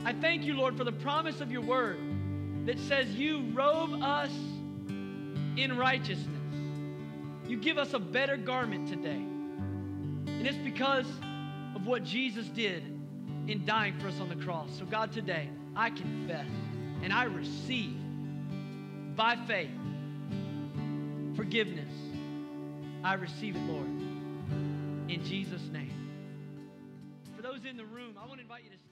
I 0.03 0.11
thank 0.11 0.43
you, 0.43 0.55
Lord, 0.55 0.75
for 0.75 0.83
the 0.83 0.91
promise 0.91 1.39
of 1.39 1.49
your 1.49 1.61
word 1.61 1.97
that 2.65 2.77
says 2.77 3.07
you 3.15 3.49
robe 3.53 4.03
us 4.03 4.31
in 5.55 5.77
righteousness. 5.77 6.27
You 7.47 7.55
give 7.55 7.77
us 7.77 7.93
a 7.93 7.99
better 7.99 8.35
garment 8.35 8.89
today. 8.89 9.11
And 9.11 10.45
it's 10.45 10.57
because 10.57 11.07
of 11.73 11.87
what 11.87 12.03
Jesus 12.03 12.47
did 12.47 12.83
in 13.47 13.65
dying 13.65 13.97
for 13.99 14.09
us 14.09 14.19
on 14.19 14.27
the 14.27 14.35
cross. 14.35 14.69
So, 14.77 14.85
God, 14.85 15.13
today, 15.13 15.49
I 15.73 15.89
confess 15.89 16.47
and 17.01 17.13
I 17.13 17.23
receive 17.23 17.95
by 19.15 19.37
faith 19.47 19.69
forgiveness. 21.37 21.93
I 23.05 23.13
receive 23.13 23.55
it, 23.55 23.61
Lord. 23.61 23.87
In 25.07 25.21
Jesus' 25.23 25.69
name. 25.71 25.84
In 27.65 27.77
the 27.77 27.85
room, 27.85 28.13
I 28.21 28.27
want 28.27 28.37
to 28.37 28.41
invite 28.43 28.63
you 28.63 28.69
to. 28.69 28.84